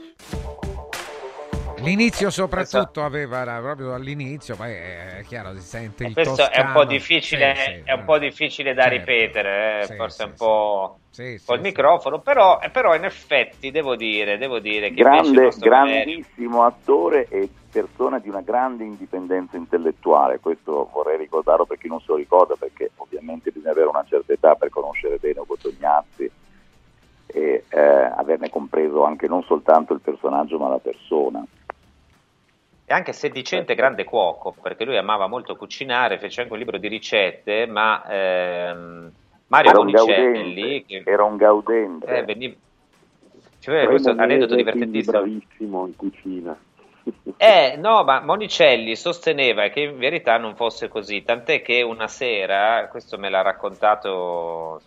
[1.83, 6.67] L'inizio soprattutto aveva era proprio all'inizio, poi è chiaro, si sente il Questo è un
[6.67, 6.85] po' toscano.
[6.85, 8.97] difficile, Sì, sì, è un po' difficile da certo.
[8.97, 11.41] ripetere, eh, Sì, forse sì, un po', sì.
[11.59, 16.63] microfono, però, eh, però in effetti devo dire, devo dire che Grande, nostro Valerio- grandissimo
[16.63, 22.05] attore e persona di una grande indipendenza intellettuale, questo vorrei ricordarlo per chi non se
[22.07, 26.31] lo ricorda, perché ovviamente bisogna avere una certa età per conoscere bene Ugo Tognazzi
[27.27, 31.43] e eh, averne compreso anche non soltanto il personaggio ma la persona.
[32.87, 36.87] E anche sedicente grande cuoco, perché lui amava molto cucinare, fece anche un libro di
[36.87, 39.11] ricette, ma ehm,
[39.47, 42.05] Mario Era un Monicelli, gaudente, che era un gaudente.
[42.05, 42.55] eh, veniva-
[43.59, 45.17] cioè, questo è un aneddoto divertentissimo.
[45.19, 46.57] bravissimo in cucina.
[47.37, 52.87] Eh, no, ma Monicelli sosteneva che in verità non fosse così, tant'è che una sera,
[52.89, 54.81] questo me l'ha raccontato,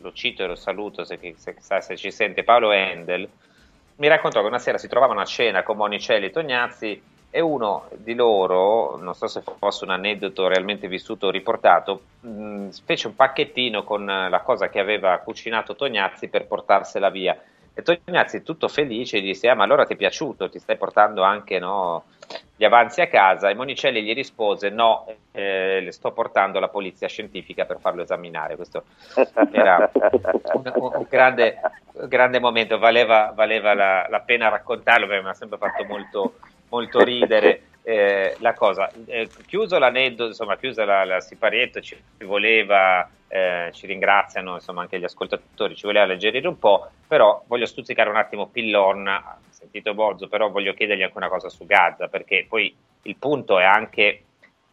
[0.00, 3.28] lo cito e lo saluto se, se, se, se ci sente, Paolo Endel,
[3.96, 7.88] mi raccontò che una sera si trovavano a cena con Monicelli e Tognazzi e uno
[7.94, 13.14] di loro, non so se fosse un aneddoto realmente vissuto o riportato, mh, fece un
[13.14, 17.40] pacchettino con la cosa che aveva cucinato Tognazzi per portarsela via.
[17.72, 20.48] E Tognazzi, tutto felice, gli disse: Ah, ma allora ti è piaciuto?
[20.48, 22.04] Ti stai portando anche no,
[22.56, 23.48] gli avanzi a casa?
[23.48, 28.56] E Monicelli gli rispose: No, eh, le sto portando alla polizia scientifica per farlo esaminare.
[28.56, 28.84] Questo
[29.52, 29.88] era
[30.52, 31.60] un, un grande,
[32.08, 36.34] grande, momento, valeva, valeva la, la, pena raccontarlo perché mi ha sempre fatto molto,
[36.70, 37.62] molto ridere.
[37.82, 43.86] Eh, la cosa, eh, chiuso l'aneddoto, insomma, chiusa la, la siparietto, ci voleva, eh, ci
[43.86, 48.48] ringraziano insomma anche gli ascoltatori, ci voleva alleggerire un po', però voglio stuzzicare un attimo
[48.48, 49.08] Pillon,
[49.48, 53.64] sentito Bozzo, però voglio chiedergli anche una cosa su Gaza, perché poi il punto è
[53.64, 54.24] anche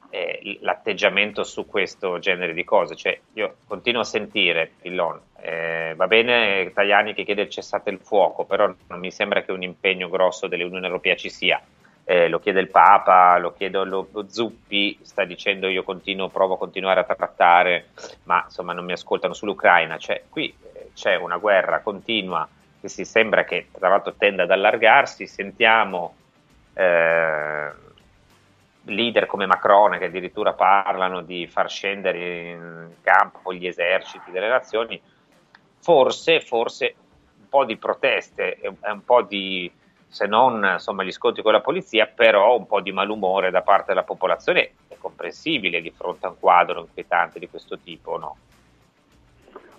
[0.09, 6.07] eh, l'atteggiamento su questo genere di cose, cioè io continuo a sentire Pillon, eh, va
[6.07, 10.09] bene Tajani che chiede il cessate il fuoco, però non mi sembra che un impegno
[10.09, 11.61] grosso dell'Unione Europea ci sia
[12.09, 16.53] eh, lo chiede il Papa, lo chiede lo, lo, Zuppi, sta dicendo io continuo, provo
[16.53, 17.89] a continuare a trattare,
[18.23, 22.47] ma insomma non mi ascoltano sull'Ucraina, cioè qui eh, c'è una guerra continua
[22.79, 26.15] che si sembra che tra l'altro tenda ad allargarsi, sentiamo
[26.75, 27.71] eh,
[28.85, 34.97] leader come Macron che addirittura parlano di far scendere in campo gli eserciti delle nazioni,
[35.81, 36.95] forse, forse
[37.37, 39.69] un po' di proteste un po' di
[40.07, 43.87] se non insomma, gli scontri con la polizia, però un po' di malumore da parte
[43.87, 48.37] della popolazione è comprensibile di fronte a un quadro inquietante di questo tipo, no?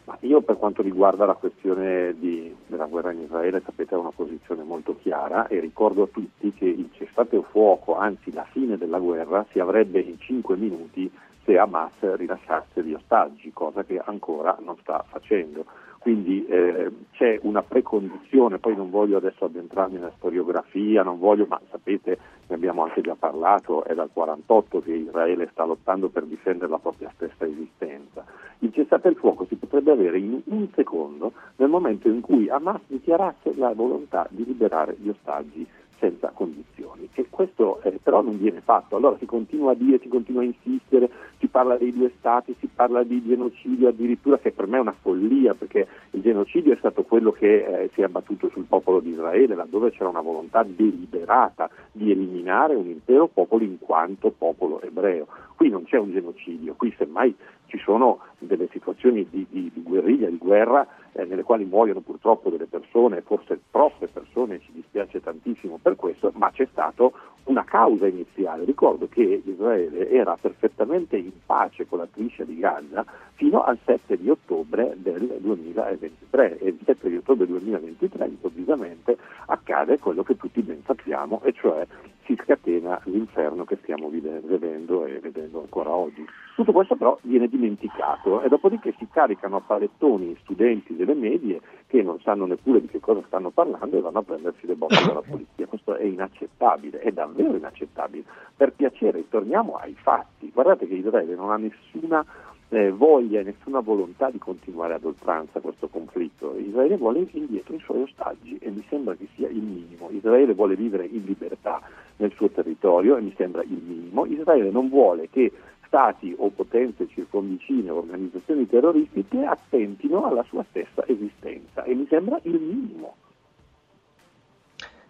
[0.04, 4.10] Ma io per quanto riguarda la questione di, della guerra in Israele sapete ho una
[4.10, 8.78] posizione molto chiara e ricordo a tutti che il cessate il fuoco, anzi la fine
[8.78, 11.12] della guerra, si avrebbe in 5 minuti
[11.44, 15.66] se Hamas rilasciasse gli ostaggi, cosa che ancora non sta facendo.
[15.98, 21.60] Quindi eh, c'è una precondizione, poi non voglio adesso addentrarmi nella storiografia, non voglio, ma
[21.70, 26.70] sapete, ne abbiamo anche già parlato, è dal 48 che Israele sta lottando per difendere
[26.70, 28.24] la propria stessa esistenza.
[28.60, 32.80] Il cessate il fuoco si potrebbe avere in un secondo nel momento in cui Hamas
[32.86, 35.66] dichiarasse la volontà di liberare gli ostaggi
[35.98, 40.08] senza condizioni e questo eh, però non viene fatto, allora si continua a dire, si
[40.08, 44.66] continua a insistere, si parla dei due stati, si parla di genocidio addirittura che per
[44.66, 48.48] me è una follia perché il genocidio è stato quello che eh, si è abbattuto
[48.50, 53.78] sul popolo di Israele laddove c'era una volontà deliberata di eliminare un intero popolo in
[53.78, 55.26] quanto popolo ebreo.
[55.56, 57.34] Qui non c'è un genocidio, qui semmai
[57.66, 60.86] ci sono delle situazioni di, di, di guerriglia, di guerra,
[61.18, 66.30] eh, nelle quali muoiono purtroppo delle persone, forse troppe persone, ci dispiace tantissimo per questo,
[66.36, 67.10] ma c'è stata
[67.44, 68.64] una causa iniziale.
[68.64, 73.04] Ricordo che Israele era perfettamente in pace con la striscia di Gaza
[73.34, 79.16] fino al 7 di ottobre del 2023 e il 7 di ottobre 2023 improvvisamente
[79.46, 81.86] accade quello che tutti ben sappiamo e cioè
[82.28, 86.24] si scatena l'inferno che stiamo vivendo e vedendo ancora oggi.
[86.54, 92.02] Tutto questo però viene dimenticato e dopodiché si caricano a palettoni studenti delle medie che
[92.02, 95.22] non sanno neppure di che cosa stanno parlando e vanno a prendersi le botte dalla
[95.26, 95.66] polizia.
[95.66, 98.24] Questo è inaccettabile, è davvero inaccettabile.
[98.54, 100.50] Per piacere, torniamo ai fatti.
[100.52, 102.24] Guardate che Israele non ha nessuna
[102.70, 106.54] eh, voglia e nessuna volontà di continuare ad oltranza questo conflitto.
[106.58, 110.10] Israele vuole indietro i suoi ostaggi e mi sembra che sia il minimo.
[110.10, 111.80] Israele vuole vivere in libertà
[112.16, 114.26] nel suo territorio e mi sembra il minimo.
[114.26, 115.50] Israele non vuole che
[115.88, 122.38] stati o potenze circonvicine o organizzazioni terroristiche attentino alla sua stessa esistenza e mi sembra
[122.42, 123.16] il minimo.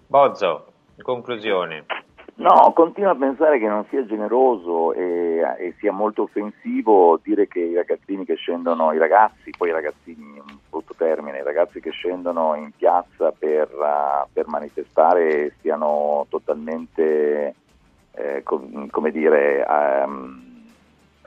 [0.06, 0.72] Bozzo,
[1.02, 1.84] conclusione.
[2.36, 7.58] No, continuo a pensare che non sia generoso e, e, sia molto offensivo dire che
[7.58, 11.90] i ragazzini che scendono, i ragazzi, poi i ragazzini, un brutto termine, i ragazzi che
[11.90, 17.54] scendono in piazza per, uh, per manifestare siano totalmente,
[18.12, 20.47] eh, com- come dire, um,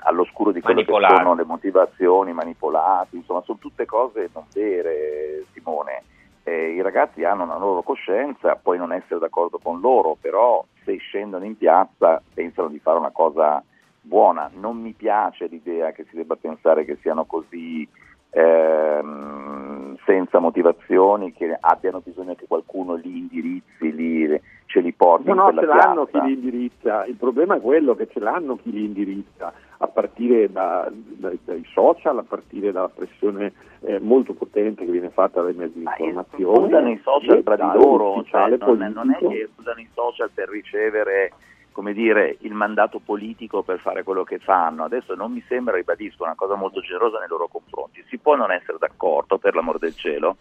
[0.04, 6.04] all'oscuro di quelle che sono le motivazioni, manipolati, insomma sono tutte cose non vere, Simone.
[6.44, 10.98] Eh, I ragazzi hanno una loro coscienza, puoi non essere d'accordo con loro, però se
[10.98, 13.64] scendono in piazza pensano di fare una cosa
[14.02, 14.50] buona.
[14.54, 17.88] Non mi piace l'idea che si debba pensare che siano così
[18.32, 19.61] ehm,
[20.06, 25.28] senza motivazioni, che abbiano bisogno che qualcuno li indirizzi, li, ce li porti.
[25.28, 25.76] No, no, ce piazza.
[25.76, 29.88] l'hanno chi li indirizza, il problema è quello che ce l'hanno chi li indirizza, a
[29.88, 35.42] partire da, da, dai social, a partire dalla pressione eh, molto potente che viene fatta
[35.42, 36.68] dai mezzi di informazione.
[36.68, 40.50] Usano i social tra di loro, cioè, non, non, è che usano i social per
[40.50, 41.32] ricevere
[41.72, 44.84] come dire, il mandato politico per fare quello che fanno.
[44.84, 47.91] Adesso non mi sembra, ribadisco, una cosa molto generosa nei loro confronti.
[48.12, 50.36] Si può non essere d'accordo, per l'amor del cielo,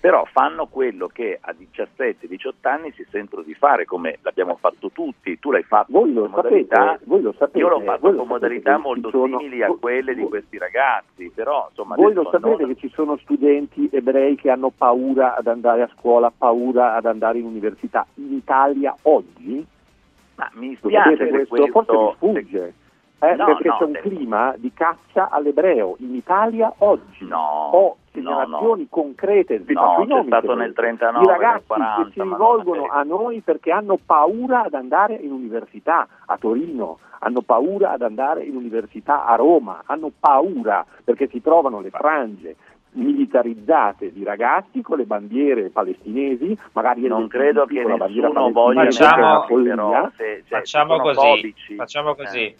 [0.00, 5.38] però fanno quello che a 17-18 anni si sentono di fare, come l'abbiamo fatto tutti.
[5.38, 8.16] Tu l'hai fatto Voi lo con modalità, sapete, voi lo sapete, io l'ho fatto voi
[8.16, 12.62] con modalità molto sono- simili a quelle di questi ragazzi, però insomma Voi lo sapete
[12.64, 17.06] non- che ci sono studenti ebrei che hanno paura ad andare a scuola, paura ad
[17.06, 19.64] andare in università in Italia oggi?
[20.34, 22.14] Ma mi spiace che questo, forse questo- vi
[22.48, 22.74] sfugge.
[23.22, 27.28] Eh, No, perché no, c'è un se- clima di caccia all'ebreo in Italia oggi.
[27.30, 30.72] Ho segnalazioni concrete, vi No, faccio i c'è nomi stato nel volete.
[30.74, 35.14] 39, I ragazzi nel 40, che si rivolgono a noi perché hanno paura ad andare
[35.14, 41.28] in università a Torino, hanno paura ad andare in università a Roma, hanno paura perché
[41.28, 42.56] si trovano le frange
[42.94, 48.50] militarizzate di ragazzi con le bandiere palestinesi, magari Non credo che con la bandiera nessuno
[48.50, 48.90] voglia
[49.46, 49.74] follia.
[49.76, 51.74] però, se- cioè, facciamo così, fobici.
[51.76, 52.44] facciamo così.
[52.46, 52.56] Eh,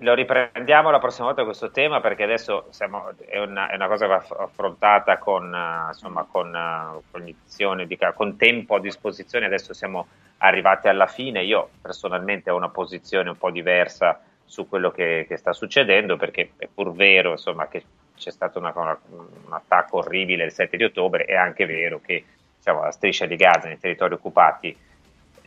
[0.00, 4.04] Lo riprendiamo la prossima volta questo tema perché adesso siamo- è, una, è una cosa
[4.06, 9.46] che va aff- affrontata con, eh, insomma, con eh, cognizione, di con tempo a disposizione.
[9.46, 10.08] Adesso siamo
[10.38, 11.44] arrivati alla fine.
[11.44, 16.50] Io personalmente ho una posizione un po' diversa su quello che, che sta succedendo perché
[16.56, 17.84] è pur vero insomma, che
[18.16, 22.24] c'è stato una- una- un attacco orribile il 7 di ottobre, è anche vero che
[22.56, 24.76] diciamo, la striscia di Gaza nei territori occupati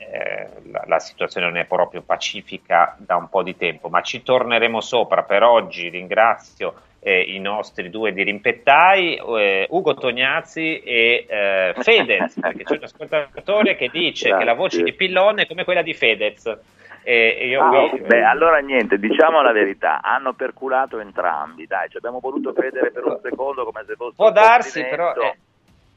[0.10, 4.24] eh, la, la situazione non è proprio pacifica da un po' di tempo, ma ci
[4.24, 5.24] torneremo sopra.
[5.24, 12.64] Per oggi ringrazio eh, i nostri due dirimpettai, eh, Ugo Tognazzi e eh, Fedez, perché
[12.64, 16.46] c'è un ascoltatore che dice che la voce di Pillone è come quella di Fedez.
[17.04, 21.90] E, e io Ah, qui- beh, allora niente, diciamo la verità, hanno perculato entrambi, dai,
[21.90, 25.36] ci abbiamo voluto credere per un secondo come se fosse può un darsi, però è,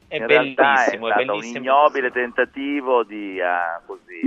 [0.07, 4.19] è In bellissimo, è è bellissimo un ignobile tentativo di ah, così,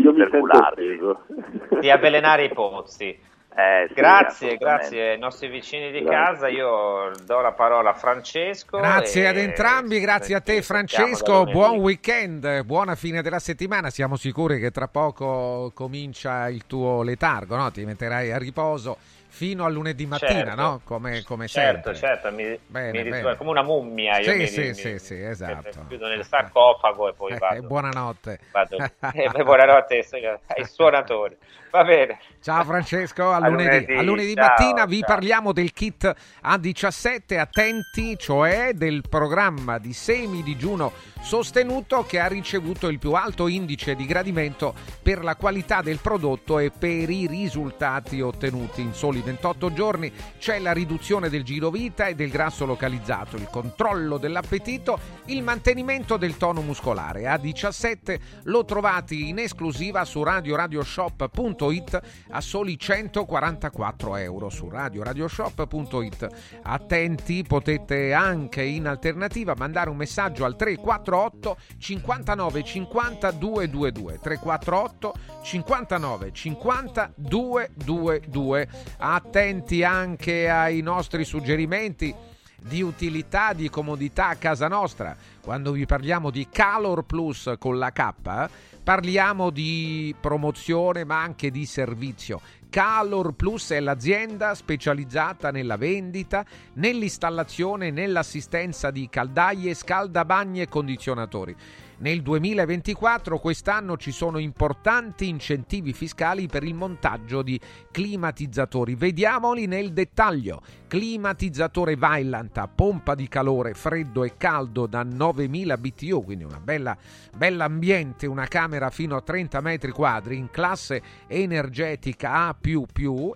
[1.80, 3.18] di avvelenare i pozzi.
[3.58, 6.16] Eh, sì, grazie, grazie ai nostri vicini di Grazie.
[6.16, 6.48] casa.
[6.48, 8.78] Io do la parola a Francesco.
[8.78, 14.14] Grazie e- ad entrambi, grazie a te Francesco, buon weekend, buona fine della settimana, siamo
[14.14, 17.72] sicuri che tra poco comincia il tuo letargo, no?
[17.72, 18.96] ti metterai a riposo
[19.28, 20.60] fino a lunedì mattina, Certo.
[20.60, 20.80] no?
[20.84, 21.94] come, come Certo, sempre.
[21.94, 23.36] certo, mi, Bene, mi bene.
[23.36, 24.18] come una mummia.
[24.18, 25.80] Io Sì, mi, sì, mi- sì, sì, esatto.
[25.80, 27.66] mi chiudo nel sarcofago e poi Eh, vado.
[27.66, 28.38] buonanotte.
[28.50, 28.76] vado.
[29.14, 31.36] Eh, buonanotte ai- ai suonatori.
[31.70, 32.18] Va bene.
[32.48, 33.68] Ciao Francesco, a, A lunedì.
[33.68, 35.08] lunedì, A lunedì ciao, mattina vi ciao.
[35.08, 42.88] parliamo del kit A17, attenti, cioè del programma di semi digiuno sostenuto che ha ricevuto
[42.88, 44.72] il più alto indice di gradimento
[45.02, 48.80] per la qualità del prodotto e per i risultati ottenuti.
[48.80, 53.48] In soli 28 giorni c'è la riduzione del giro vita e del grasso localizzato, il
[53.50, 57.24] controllo dell'appetito, il mantenimento del tono muscolare.
[57.24, 62.00] A17 lo trovate in esclusiva su radioradioshop.it
[62.38, 66.28] a soli 144 euro su radioradioshop.it.
[66.62, 76.32] Attenti, potete anche in alternativa mandare un messaggio al 348 59 50 222 348 59
[76.32, 78.68] 50 222.
[78.98, 82.14] Attenti anche ai nostri suggerimenti
[82.60, 85.16] di utilità, di comodità a casa nostra.
[85.40, 88.48] Quando vi parliamo di Calor Plus con la K,
[88.82, 92.40] parliamo di promozione ma anche di servizio.
[92.70, 96.44] Calor Plus è l'azienda specializzata nella vendita,
[96.74, 101.56] nell'installazione e nell'assistenza di caldaie, scaldabagni e condizionatori.
[102.00, 107.58] Nel 2024, quest'anno, ci sono importanti incentivi fiscali per il montaggio di
[107.90, 108.94] climatizzatori.
[108.94, 110.62] Vediamoli nel dettaglio.
[110.86, 116.96] Climatizzatore Vaillant a pompa di calore freddo e caldo da 9000 BTU, quindi una bella,
[117.36, 122.57] bella ambiente, una camera fino a 30 metri quadri in classe energetica A++,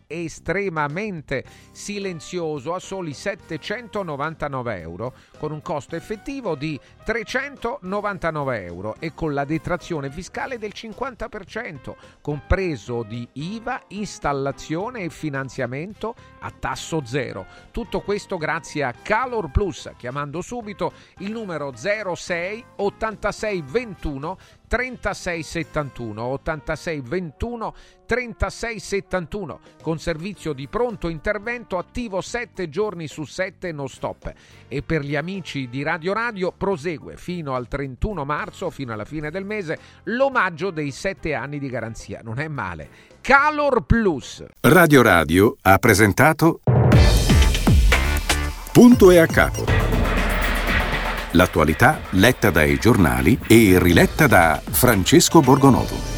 [0.07, 9.35] estremamente silenzioso a soli 799 euro, con un costo effettivo di 399 euro e con
[9.35, 17.47] la detrazione fiscale del 50%, compreso di IVA, installazione e finanziamento a tasso zero.
[17.73, 24.39] Tutto questo grazie a Calor Plus, chiamando subito il numero 06 86 21
[24.69, 27.75] 36 71 86 21
[28.07, 34.33] 36 71 con servizio di pronto intervento attivo 7 giorni su 7 non stop
[34.69, 39.30] e per gli amici di Radio Radio prosegue fino al 31 marzo fino alla fine
[39.30, 42.88] del mese l'omaggio dei 7 anni di garanzia non è male
[43.20, 46.61] Calor Plus Radio Radio ha presentato
[48.72, 49.66] Punto e a capo.
[51.32, 56.12] L'attualità letta dai giornali e riletta da Francesco Borgonovo.